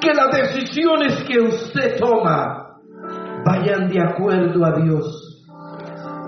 Que 0.00 0.14
las 0.14 0.36
decisiones 0.36 1.24
que 1.24 1.40
usted 1.40 1.96
toma 1.98 2.78
vayan 3.44 3.88
de 3.90 4.00
acuerdo 4.00 4.64
a 4.64 4.80
Dios 4.80 5.24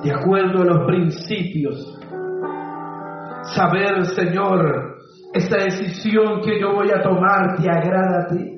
de 0.06 0.12
acuerdo 0.12 0.62
a 0.62 0.64
los 0.64 0.86
principios. 0.86 1.98
Saber, 3.54 4.04
Señor, 4.06 4.98
esta 5.34 5.56
decisión 5.64 6.40
que 6.42 6.60
yo 6.60 6.74
voy 6.74 6.90
a 6.90 7.02
tomar 7.02 7.56
te 7.56 7.68
agrada 7.68 8.22
a 8.22 8.26
ti. 8.28 8.55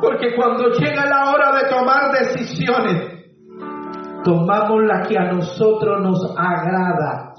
Porque 0.00 0.34
cuando 0.34 0.70
llega 0.70 1.04
la 1.06 1.30
hora 1.30 1.52
de 1.52 1.68
tomar 1.68 2.12
decisiones, 2.12 3.20
tomamos 4.24 4.82
la 4.84 5.02
que 5.02 5.18
a 5.18 5.32
nosotros 5.32 6.00
nos 6.02 6.34
agrada, 6.36 7.34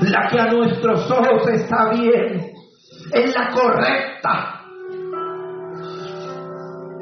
la 0.00 0.28
que 0.28 0.40
a 0.40 0.46
nuestros 0.46 1.10
ojos 1.10 1.48
está 1.48 1.90
bien, 1.90 2.52
es 3.12 3.34
la 3.34 3.50
correcta. 3.50 4.60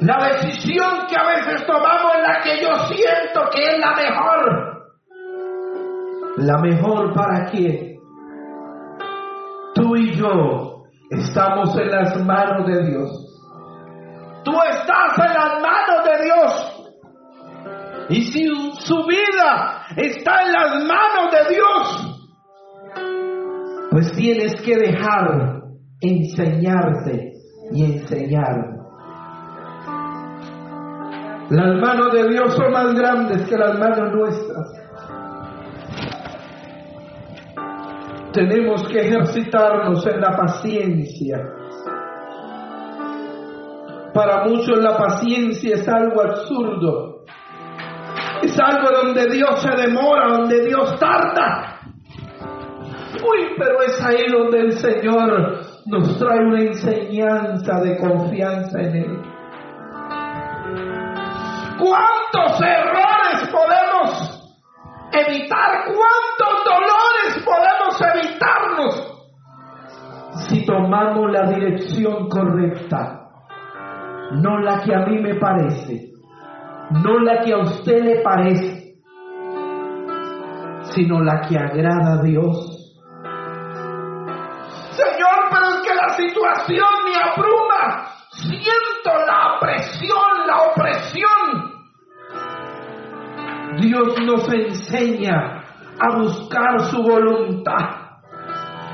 La 0.01 0.17
decisión 0.33 1.07
que 1.07 1.15
a 1.15 1.27
veces 1.27 1.65
tomamos 1.65 2.11
es 2.15 2.27
la 2.27 2.41
que 2.41 2.61
yo 2.61 2.75
siento 2.87 3.49
que 3.55 3.63
es 3.63 3.79
la 3.79 3.95
mejor. 3.95 4.73
¿La 6.37 6.57
mejor 6.57 7.13
para 7.13 7.45
quién? 7.45 7.99
Tú 9.75 9.95
y 9.95 10.13
yo 10.13 10.83
estamos 11.09 11.77
en 11.77 11.89
las 11.89 12.25
manos 12.25 12.67
de 12.67 12.85
Dios. 12.85 13.32
Tú 14.43 14.51
estás 14.69 15.17
en 15.17 15.33
las 15.33 15.61
manos 15.61 16.03
de 16.05 16.23
Dios. 16.23 16.73
Y 18.09 18.21
si 18.23 18.47
su 18.79 19.05
vida 19.05 19.85
está 19.95 20.43
en 20.43 20.51
las 20.51 20.83
manos 20.83 21.31
de 21.31 21.55
Dios, 21.55 22.13
pues 23.91 24.11
tienes 24.13 24.61
que 24.61 24.75
dejar 24.75 25.61
enseñarte 26.01 27.33
y 27.71 27.85
enseñar. 27.85 28.73
Las 31.49 31.79
manos 31.79 32.11
de 32.13 32.29
Dios 32.29 32.55
son 32.55 32.71
más 32.71 32.93
grandes 32.93 33.47
que 33.47 33.57
las 33.57 33.77
manos 33.77 34.11
nuestras. 34.13 34.83
Tenemos 38.33 38.87
que 38.87 39.01
ejercitarnos 39.01 40.05
en 40.07 40.19
la 40.19 40.35
paciencia. 40.35 41.37
Para 44.13 44.43
muchos 44.45 44.77
la 44.77 44.95
paciencia 44.95 45.75
es 45.75 45.87
algo 45.87 46.21
absurdo. 46.21 47.23
Es 48.43 48.59
algo 48.59 48.89
donde 48.91 49.27
Dios 49.27 49.61
se 49.61 49.75
demora, 49.75 50.37
donde 50.37 50.65
Dios 50.67 50.99
tarda. 50.99 51.79
Uy, 53.15 53.55
pero 53.57 53.81
es 53.81 54.03
ahí 54.03 54.29
donde 54.29 54.59
el 54.59 54.73
Señor 54.73 55.61
nos 55.85 56.19
trae 56.19 56.39
una 56.39 56.61
enseñanza 56.61 57.79
de 57.81 57.97
confianza 57.97 58.79
en 58.81 58.95
Él. 58.95 59.21
¿Cuántos 61.79 62.61
errores 62.61 63.49
podemos 63.51 64.53
evitar? 65.11 65.85
¿Cuántos 65.85 66.65
dolores 66.65 67.43
podemos 67.43 68.01
evitarnos 68.15 69.25
si 70.47 70.65
tomamos 70.65 71.31
la 71.31 71.49
dirección 71.49 72.29
correcta? 72.29 73.22
No 74.41 74.59
la 74.59 74.81
que 74.81 74.95
a 74.95 75.05
mí 75.05 75.19
me 75.19 75.35
parece, 75.35 76.11
no 77.03 77.19
la 77.19 77.41
que 77.43 77.53
a 77.53 77.57
usted 77.59 78.03
le 78.03 78.21
parece, 78.21 78.95
sino 80.93 81.21
la 81.21 81.41
que 81.41 81.57
agrada 81.57 82.19
a 82.19 82.21
Dios 82.23 82.73
situación 86.15 86.89
me 87.05 87.15
abruma. 87.15 88.07
Siento 88.31 89.11
la 89.27 89.55
opresión, 89.57 90.47
la 90.47 90.57
opresión. 90.63 91.73
Dios 93.79 94.21
nos 94.21 94.53
enseña 94.53 95.63
a 95.99 96.17
buscar 96.17 96.79
su 96.81 97.01
voluntad 97.01 98.01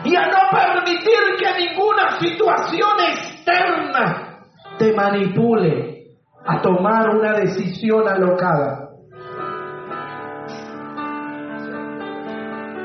y 0.04 0.16
a 0.16 0.28
no 0.28 0.40
permitir 0.52 1.20
que 1.38 1.68
ninguna 1.68 2.20
situación 2.20 2.92
externa 3.00 4.29
te 4.80 4.94
manipule 4.94 6.16
a 6.46 6.62
tomar 6.62 7.10
una 7.10 7.34
decisión 7.34 8.08
alocada. 8.08 8.90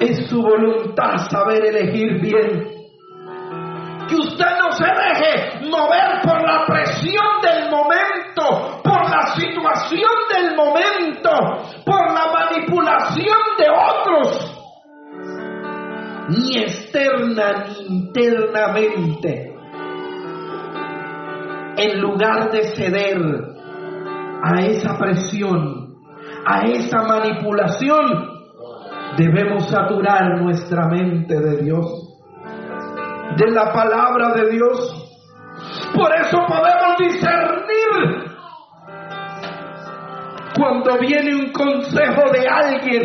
Es 0.00 0.26
su 0.28 0.42
voluntad 0.42 1.16
saber 1.30 1.64
elegir 1.64 2.20
bien 2.20 2.74
que 4.08 4.16
usted 4.16 4.46
no 4.60 4.72
se 4.72 4.84
deje 4.84 5.66
mover 5.70 6.20
por 6.22 6.42
la 6.42 6.66
presión 6.66 7.40
del 7.40 7.70
momento, 7.70 8.82
por 8.82 9.08
la 9.08 9.34
situación 9.34 10.10
del 10.34 10.56
momento, 10.56 11.30
por 11.86 12.12
la 12.12 12.26
manipulación 12.32 13.38
de 13.56 13.66
otros, 13.70 14.50
ni 16.28 16.58
externa 16.58 17.64
ni 17.68 17.86
internamente. 17.86 19.53
En 21.76 22.00
lugar 22.00 22.50
de 22.50 22.64
ceder 22.74 23.18
a 24.42 24.60
esa 24.60 24.98
presión, 24.98 25.96
a 26.46 26.60
esa 26.68 27.02
manipulación, 27.02 28.30
debemos 29.16 29.68
saturar 29.68 30.40
nuestra 30.40 30.88
mente 30.88 31.38
de 31.38 31.62
Dios 31.62 32.04
de 33.36 33.50
la 33.50 33.72
palabra 33.72 34.32
de 34.34 34.50
Dios. 34.50 35.00
Por 35.94 36.12
eso 36.14 36.38
podemos 36.46 36.98
discernir 36.98 38.34
cuando 40.56 40.98
viene 41.00 41.34
un 41.34 41.52
consejo 41.52 42.30
de 42.32 42.48
alguien, 42.48 43.02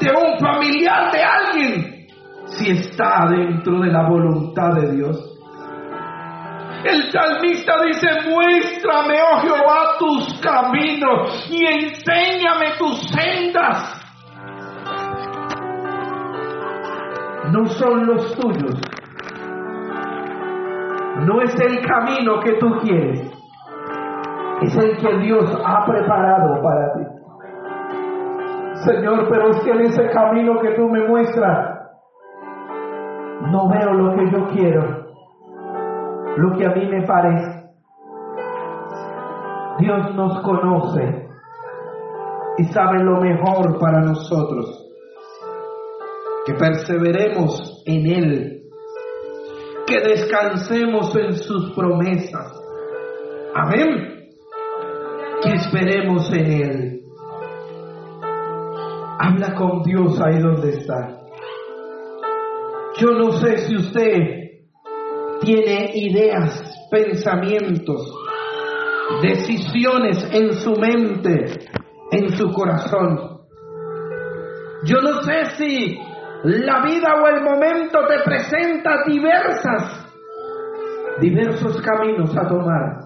de 0.00 0.10
un 0.10 0.38
familiar 0.38 1.12
de 1.12 1.22
alguien, 1.22 2.06
si 2.46 2.70
está 2.70 3.26
dentro 3.28 3.80
de 3.80 3.88
la 3.90 4.08
voluntad 4.08 4.70
de 4.74 4.92
Dios. 4.92 5.31
El 6.84 7.12
salmista 7.12 7.74
dice, 7.86 8.08
muéstrame, 8.28 9.14
oh 9.22 9.40
Jehová, 9.40 9.96
tus 9.98 10.40
caminos 10.40 11.46
y 11.50 11.64
enséñame 11.64 12.72
tus 12.78 13.08
sendas. 13.10 14.02
no 17.52 17.66
son 17.66 18.06
los 18.06 18.34
tuyos. 18.36 18.80
No 21.26 21.40
es 21.42 21.54
el 21.60 21.86
camino 21.86 22.40
que 22.40 22.54
tú 22.54 22.70
quieres. 22.80 23.30
Es 24.62 24.76
el 24.76 24.96
que 24.96 25.18
Dios 25.18 25.62
ha 25.64 25.84
preparado 25.84 26.62
para 26.62 26.92
ti. 26.94 27.00
Señor, 28.86 29.28
pero 29.28 29.50
es 29.50 29.60
que 29.62 29.70
en 29.70 29.80
ese 29.82 30.08
camino 30.10 30.58
que 30.60 30.70
tú 30.74 30.88
me 30.88 31.06
muestras, 31.06 31.78
no 33.50 33.68
veo 33.68 33.92
lo 33.92 34.16
que 34.16 34.30
yo 34.30 34.48
quiero, 34.48 35.01
lo 36.36 36.56
que 36.56 36.66
a 36.66 36.70
mí 36.70 36.86
me 36.86 37.06
parece. 37.06 37.62
Dios 39.78 40.14
nos 40.14 40.42
conoce 40.42 41.28
y 42.58 42.64
sabe 42.64 43.02
lo 43.02 43.20
mejor 43.20 43.78
para 43.78 44.00
nosotros 44.00 44.82
que 46.44 46.54
perseveremos 46.54 47.82
en 47.86 48.06
Él, 48.06 48.62
que 49.86 50.00
descansemos 50.00 51.14
en 51.16 51.36
sus 51.36 51.72
promesas. 51.74 52.60
Amén. 53.54 54.30
Que 55.42 55.52
esperemos 55.54 56.32
en 56.32 56.46
Él. 56.46 57.02
Habla 59.18 59.54
con 59.54 59.82
Dios 59.82 60.20
ahí 60.20 60.40
donde 60.40 60.70
está. 60.70 61.18
Yo 62.98 63.10
no 63.12 63.32
sé 63.32 63.58
si 63.58 63.76
usted 63.76 64.41
tiene 65.44 65.90
ideas, 65.94 66.88
pensamientos, 66.90 68.14
decisiones 69.22 70.28
en 70.32 70.52
su 70.54 70.74
mente, 70.76 71.68
en 72.10 72.30
su 72.36 72.52
corazón. 72.52 73.40
Yo 74.84 75.00
no 75.00 75.22
sé 75.22 75.44
si 75.56 75.98
la 76.44 76.82
vida 76.84 77.14
o 77.22 77.26
el 77.28 77.42
momento 77.42 78.00
te 78.06 78.18
presenta 78.24 79.04
diversas, 79.06 80.06
diversos 81.20 81.80
caminos 81.82 82.36
a 82.36 82.48
tomar. 82.48 83.02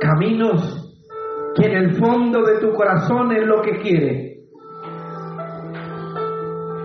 Caminos 0.00 0.82
que 1.56 1.66
en 1.66 1.76
el 1.76 1.96
fondo 1.96 2.42
de 2.42 2.60
tu 2.60 2.72
corazón 2.74 3.32
es 3.32 3.46
lo 3.46 3.62
que 3.62 3.78
quiere, 3.78 4.35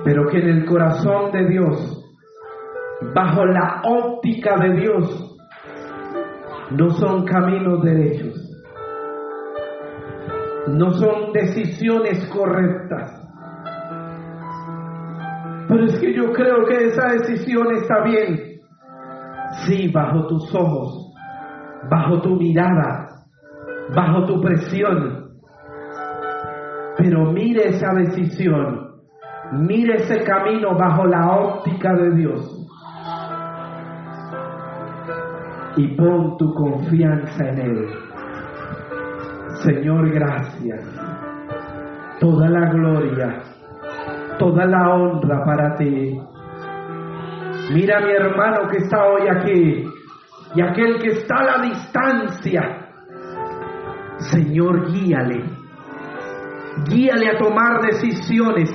pero 0.04 0.28
que 0.30 0.40
en 0.40 0.50
el 0.50 0.66
corazón 0.66 1.32
de 1.32 1.48
Dios, 1.48 2.06
bajo 3.14 3.46
la 3.46 3.82
óptica 3.84 4.58
de 4.58 4.74
Dios, 4.80 5.38
no 6.72 6.90
son 6.92 7.26
caminos 7.26 7.84
derechos 7.84 8.52
no 10.68 10.92
son 10.92 11.34
decisiones 11.34 12.26
correctas. 12.28 13.18
Pero 15.68 15.86
es 15.86 16.00
que 16.00 16.14
yo 16.14 16.32
creo 16.34 16.66
que 16.66 16.88
esa 16.88 17.08
decisión 17.14 17.68
está 17.76 18.04
bien. 18.04 18.60
Sí, 19.66 19.90
bajo 19.90 20.28
tus 20.28 20.54
ojos. 20.56 21.08
bajo 21.90 22.22
tu 22.22 22.36
mirada, 22.36 23.08
bajo 23.96 24.26
tu 24.28 24.40
presión. 24.40 25.32
Pero 26.96 27.32
mire 27.32 27.70
esa 27.70 27.92
decisión, 27.96 28.81
mire 29.52 29.96
ese 30.04 30.24
camino 30.24 30.78
bajo 30.78 31.06
la 31.06 31.32
óptica 31.32 31.94
de 31.94 32.16
Dios. 32.16 32.58
Y 35.78 35.96
pon 35.96 36.38
tu 36.38 36.54
confianza 36.54 37.50
en 37.50 37.60
Él. 37.60 37.88
Señor, 39.64 40.10
gracias. 40.10 40.84
Toda 42.20 42.50
la 42.50 42.70
gloria, 42.72 43.42
toda 44.38 44.66
la 44.66 44.90
honra 44.90 45.44
para 45.46 45.76
ti. 45.76 46.20
Mira 47.74 48.00
a 48.00 48.02
mi 48.02 48.12
hermano 48.12 48.68
que 48.70 48.78
está 48.78 49.06
hoy 49.06 49.28
aquí 49.30 49.86
y 50.56 50.62
aquel 50.62 51.00
que 51.00 51.10
está 51.10 51.36
a 51.38 51.44
la 51.44 51.62
distancia. 51.64 52.88
Señor, 54.18 54.92
guíale. 54.92 55.44
Guíale 56.90 57.30
a 57.30 57.38
tomar 57.38 57.82
decisiones, 57.82 58.70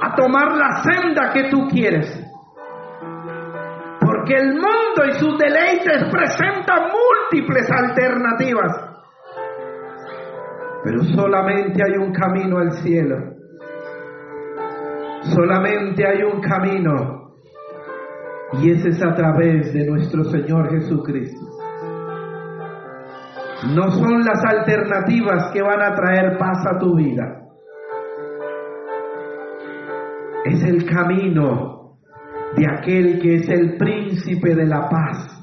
a 0.00 0.14
tomar 0.14 0.56
la 0.56 0.82
senda 0.82 1.32
que 1.32 1.50
tú 1.50 1.68
quieres. 1.68 2.24
Porque 4.00 4.34
el 4.34 4.54
mundo 4.54 5.04
y 5.08 5.12
sus 5.18 5.38
deleites 5.38 6.04
presentan 6.10 6.88
múltiples 6.90 7.70
alternativas. 7.70 8.88
Pero 10.84 11.02
solamente 11.04 11.82
hay 11.82 11.96
un 11.96 12.12
camino 12.12 12.58
al 12.58 12.72
cielo. 12.82 13.16
Solamente 15.34 16.06
hay 16.06 16.22
un 16.22 16.40
camino 16.40 17.18
y 18.52 18.70
ese 18.70 18.88
es 18.88 19.02
a 19.02 19.14
través 19.14 19.72
de 19.74 19.84
nuestro 19.84 20.24
Señor 20.24 20.70
Jesucristo. 20.70 21.46
No 23.74 23.90
son 23.90 24.24
las 24.24 24.42
alternativas 24.44 25.50
que 25.52 25.60
van 25.60 25.82
a 25.82 25.94
traer 25.94 26.38
paz 26.38 26.64
a 26.66 26.78
tu 26.78 26.96
vida. 26.96 27.47
Es 30.58 30.64
el 30.64 30.84
camino 30.86 31.96
de 32.56 32.66
aquel 32.66 33.20
que 33.20 33.36
es 33.36 33.48
el 33.48 33.76
príncipe 33.76 34.54
de 34.54 34.66
la 34.66 34.88
paz. 34.88 35.34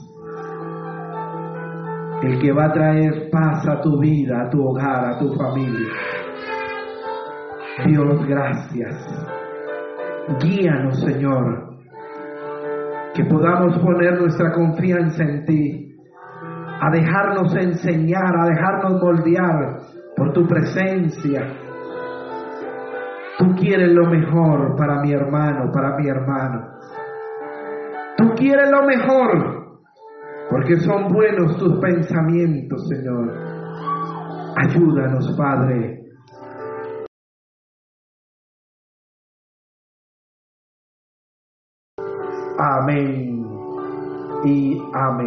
El 2.22 2.40
que 2.40 2.52
va 2.52 2.66
a 2.66 2.74
traer 2.74 3.30
paz 3.32 3.68
a 3.68 3.82
tu 3.82 4.00
vida, 4.00 4.42
a 4.42 4.50
tu 4.50 4.62
hogar, 4.62 5.14
a 5.14 5.20
tu 5.20 5.34
familia. 5.36 5.92
Dios, 7.86 8.28
gracias. 8.28 8.96
Guíanos, 10.42 11.00
Señor 11.02 11.76
que 13.16 13.24
podamos 13.24 13.78
poner 13.80 14.20
nuestra 14.20 14.52
confianza 14.52 15.24
en 15.24 15.46
ti, 15.46 15.96
a 16.82 16.92
dejarnos 16.92 17.56
enseñar, 17.56 18.36
a 18.38 18.46
dejarnos 18.46 19.02
moldear 19.02 19.78
por 20.18 20.34
tu 20.34 20.46
presencia. 20.46 21.65
Tú 23.38 23.56
quieres 23.56 23.92
lo 23.92 24.10
mejor 24.10 24.76
para 24.78 25.02
mi 25.02 25.12
hermano, 25.12 25.72
para 25.72 25.98
mi 25.98 26.08
hermano. 26.08 26.70
Tú 28.18 28.34
quieres 28.36 28.70
lo 28.70 28.86
mejor, 28.86 29.80
porque 30.50 30.78
son 30.80 31.12
buenos 31.12 31.58
tus 31.58 31.80
pensamientos, 31.80 32.88
Señor. 32.88 33.34
Ayúdanos, 34.58 35.36
Padre 35.38 36.06
Amén 42.58 43.46
y 44.46 44.82
amén. 44.94 45.26